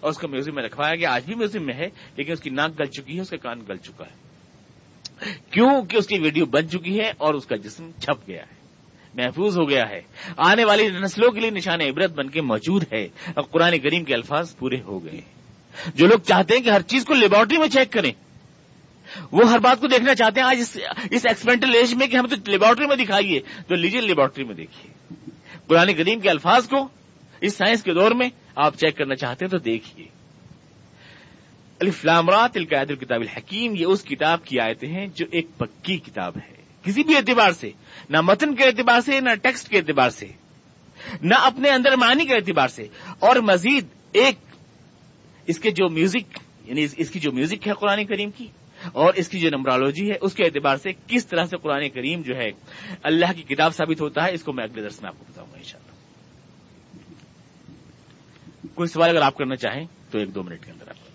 [0.00, 2.50] اور اس کو میوزیم میں رکھوایا گیا، آج بھی میوزیم میں ہے، لیکن اس کی
[2.50, 4.24] ناک گل چکی ہے، اس کا کان گل چکا ہے۔
[5.50, 8.64] کیوں کہ اس کی ویڈیو بن چکی ہے اور اس کا جسم چھپ گیا ہے،
[9.14, 10.00] محفوظ ہو گیا ہے۔
[10.36, 14.14] آنے والی نسلوں کے لیے نشان عبرت بن کے موجود ہے۔ اور قرآن کریم کے
[14.14, 15.20] الفاظ پورے ہو گئے
[15.94, 18.12] جو لوگ چاہتے ہیں کہ ہر چیز کو لیبورٹری میں چیک کریں،
[19.32, 20.60] وہ ہر بات کو دیکھنا چاہتے ہیں۔ آج
[21.10, 25.14] اس ایکسپینٹل ایج میں کہ ہم تو لیبورٹری میں دکھائیے، تو لیجیے لیبورٹری میں دیکھیے۔
[25.66, 26.88] قرآن کریم کے الفاظ کو،
[27.40, 30.06] اس سائنس کے دور میں آپ چیک کرنا چاہتے ہیں تو دیکھیے۔
[31.80, 36.54] الفلامرات القاعد الکتاب الحکیم، یہ اس کتاب کی آیتیں ہیں جو ایک پکی کتاب ہے۔
[36.82, 37.70] کسی بھی اعتبار سے،
[38.10, 40.26] نہ متن کے اعتبار سے، نہ ٹیکسٹ کے اعتبار سے،
[41.22, 42.86] نہ اپنے اندر معنی کے اعتبار سے۔
[43.18, 44.34] اور مزید ایک،
[45.46, 48.46] اس کے جو میوزک یعنی اس کی جو میوزک ہے قرآن کریم کی،
[48.92, 52.22] اور اس کی جو نمبرالوجی ہے، اس کے اعتبار سے کس طرح سے قرآن کریم
[52.22, 52.50] جو ہے
[53.02, 55.52] اللہ کی کتاب ثابت ہوتا ہے، اس کو میں اگلے درس میں آپ کو بتاؤں
[55.52, 55.93] گا انشاءاللہ۔
[58.74, 61.12] کوئی سوال اگر آپ کرنا چاہیں تو ایک دو منٹ کے اندر آپ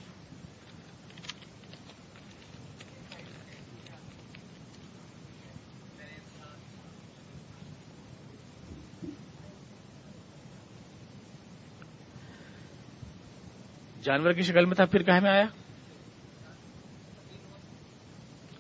[14.04, 15.46] جانور کی شکل میں تھا، پھر کہاں میں آیا؟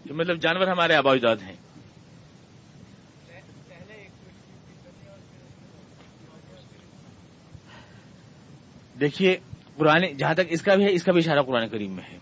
[0.06, 1.56] مطلب جانور ہمارے آبا اجاد ہیں۔
[9.02, 9.38] دیکھیے،
[9.78, 12.18] قرآن، جہاں تک اس کا بھی ہے، اس کا بھی اشارہ قرآن کریم میں ہے۔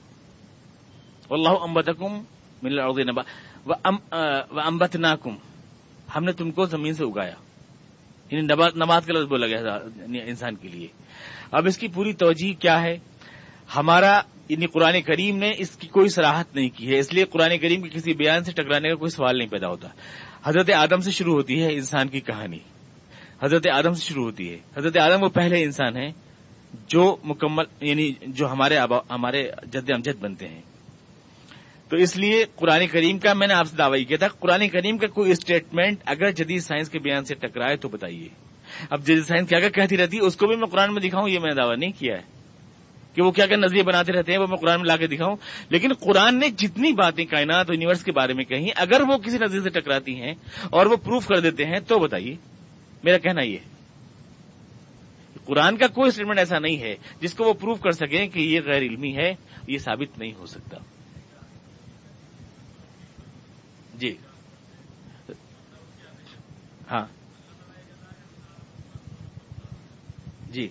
[1.30, 2.24] اللہ امبتکم
[2.64, 2.80] مل
[4.66, 5.36] امبت ناکم
[6.16, 7.34] ہم نے تم کو زمین سے اگایا۔
[8.32, 8.42] یعنی
[8.76, 9.58] نبات کا لفظ بولا گیا
[9.96, 10.88] یعنی انسان کے لیے۔
[11.52, 12.98] اب اس کی پوری توجہ کیا ہے؟
[13.76, 17.58] ہمارا یعنی قرآن کریم نے اس کی کوئی سراہت نہیں کی ہے۔ اس لیے قرآن
[17.58, 19.88] کریم کے کسی بیان سے ٹکرانے کا کوئی سوال نہیں پیدا ہوتا۔
[20.44, 22.60] حضرت آدم سے شروع ہوتی ہے انسان کی کہانی۔
[23.44, 26.12] حضرت آدم سے شروع ہوتی ہے۔ حضرت آدم وہ پہلے انسان ہیں۔
[26.88, 28.78] جو مکمل یعنی جو ہمارے
[29.10, 30.62] ہمارے جد امجد بنتے ہیں۔
[31.90, 34.98] تو اس لیے قرآن کریم کا میں نے آپ سے دعوی کیا تھا، قرآن کریم
[34.98, 38.30] کا کوئی اسٹیٹمنٹ اگر جدید سائنس کے بیان سے ٹکرائے تو بتائیے۔
[38.90, 41.30] اب جدید سائنس کیا کیا کہتی رہتی؟ ہے اس کو بھی میں قرآن میں دکھاؤں،
[41.30, 42.38] یہ میں نے دعویٰ نہیں کیا ہے۔
[43.16, 45.36] کہ وہ کیا کیا نظریے بناتے رہتے ہیں، وہ میں قرآن میں لا کے دکھاؤں۔
[45.70, 49.62] لیکن قرآن نے جتنی باتیں کائنات یونیورس کے بارے میں کہیں، اگر وہ کسی نظریے
[49.62, 52.36] سے ٹکراتی ہیں اور وہ پروف کر دیتے ہیں تو بتائیے۔
[53.04, 53.58] میرا کہنا یہ
[55.48, 58.62] قرآن کا کوئی اسٹیٹمنٹ ایسا نہیں ہے جس کو وہ پروف کر سکیں کہ یہ
[58.66, 59.36] غیر علمی ہے،
[59.68, 60.78] یہ ثابت نہیں ہو سکتا۔
[63.96, 64.18] جی۔
[66.92, 67.06] ہاں۔
[70.50, 70.70] جی۔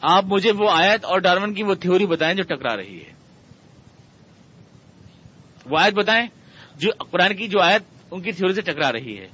[0.00, 3.12] آپ مجھے وہ آیت اور ڈارون کی وہ تھیوری بتائیں جو ٹکرا رہی ہے۔
[5.66, 6.26] وہ آیت بتائیں
[6.76, 9.28] جو قرآن کی جو آیت ان کی تھیوری سے ٹکرا رہی ہے۔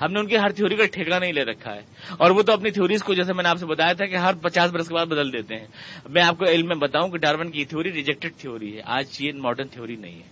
[0.00, 1.82] ہم نے ان کی ہر تھیوری کا ٹھیکہ نہیں لے رکھا ہے۔
[2.18, 4.34] اور وہ تو اپنی تھیوریز کو جیسے میں نے آپ سے بتایا تھا کہ ہر
[4.34, 5.66] پچاس برس کے بعد بدل دیتے ہیں۔
[6.08, 9.32] میں آپ کو علم میں بتاؤں کہ ڈارون کی تھیوری ریجیکٹڈ تھیوری ہے۔ آج یہ
[9.32, 10.28] ماڈرن تھیوری نہیں ہے۔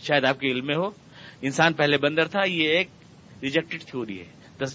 [0.00, 0.90] شاید آپ کے علم میں ہو۔
[1.42, 2.88] انسان پہلے بندر تھا، یہ ایک
[3.42, 4.26] ریجیکٹڈ تھیوری ہے۔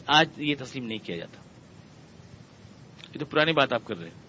[0.07, 1.41] آج یہ تسلیم نہیں کیا جاتا۔
[3.13, 4.23] یہ تو پرانی بات آپ کر رہے ہیں۔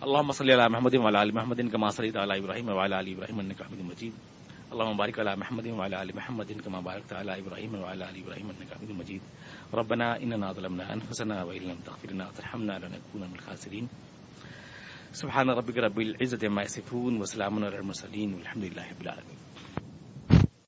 [0.00, 3.64] اللہ مسلی علیہ محمد علی محمد ان کا ماسری تعلیٰ ابراہیم والا علی ابراہیم کا
[3.70, 4.27] مجید۔
[4.72, 8.70] اللهم بارك على محمد وعلى ال محمد كما باركت على ابراهيم وعلى ال ابراهيم انك
[8.76, 9.22] حميد مجيد
[9.74, 13.88] ربنا اننا ظلمنا انفسنا وان لم تغفر لنا وترحمنا لنكون من الخاسرين
[15.12, 19.38] سبحان ربك رب العزه عما يصفون وسلام على المرسلين والحمد لله رب العالمين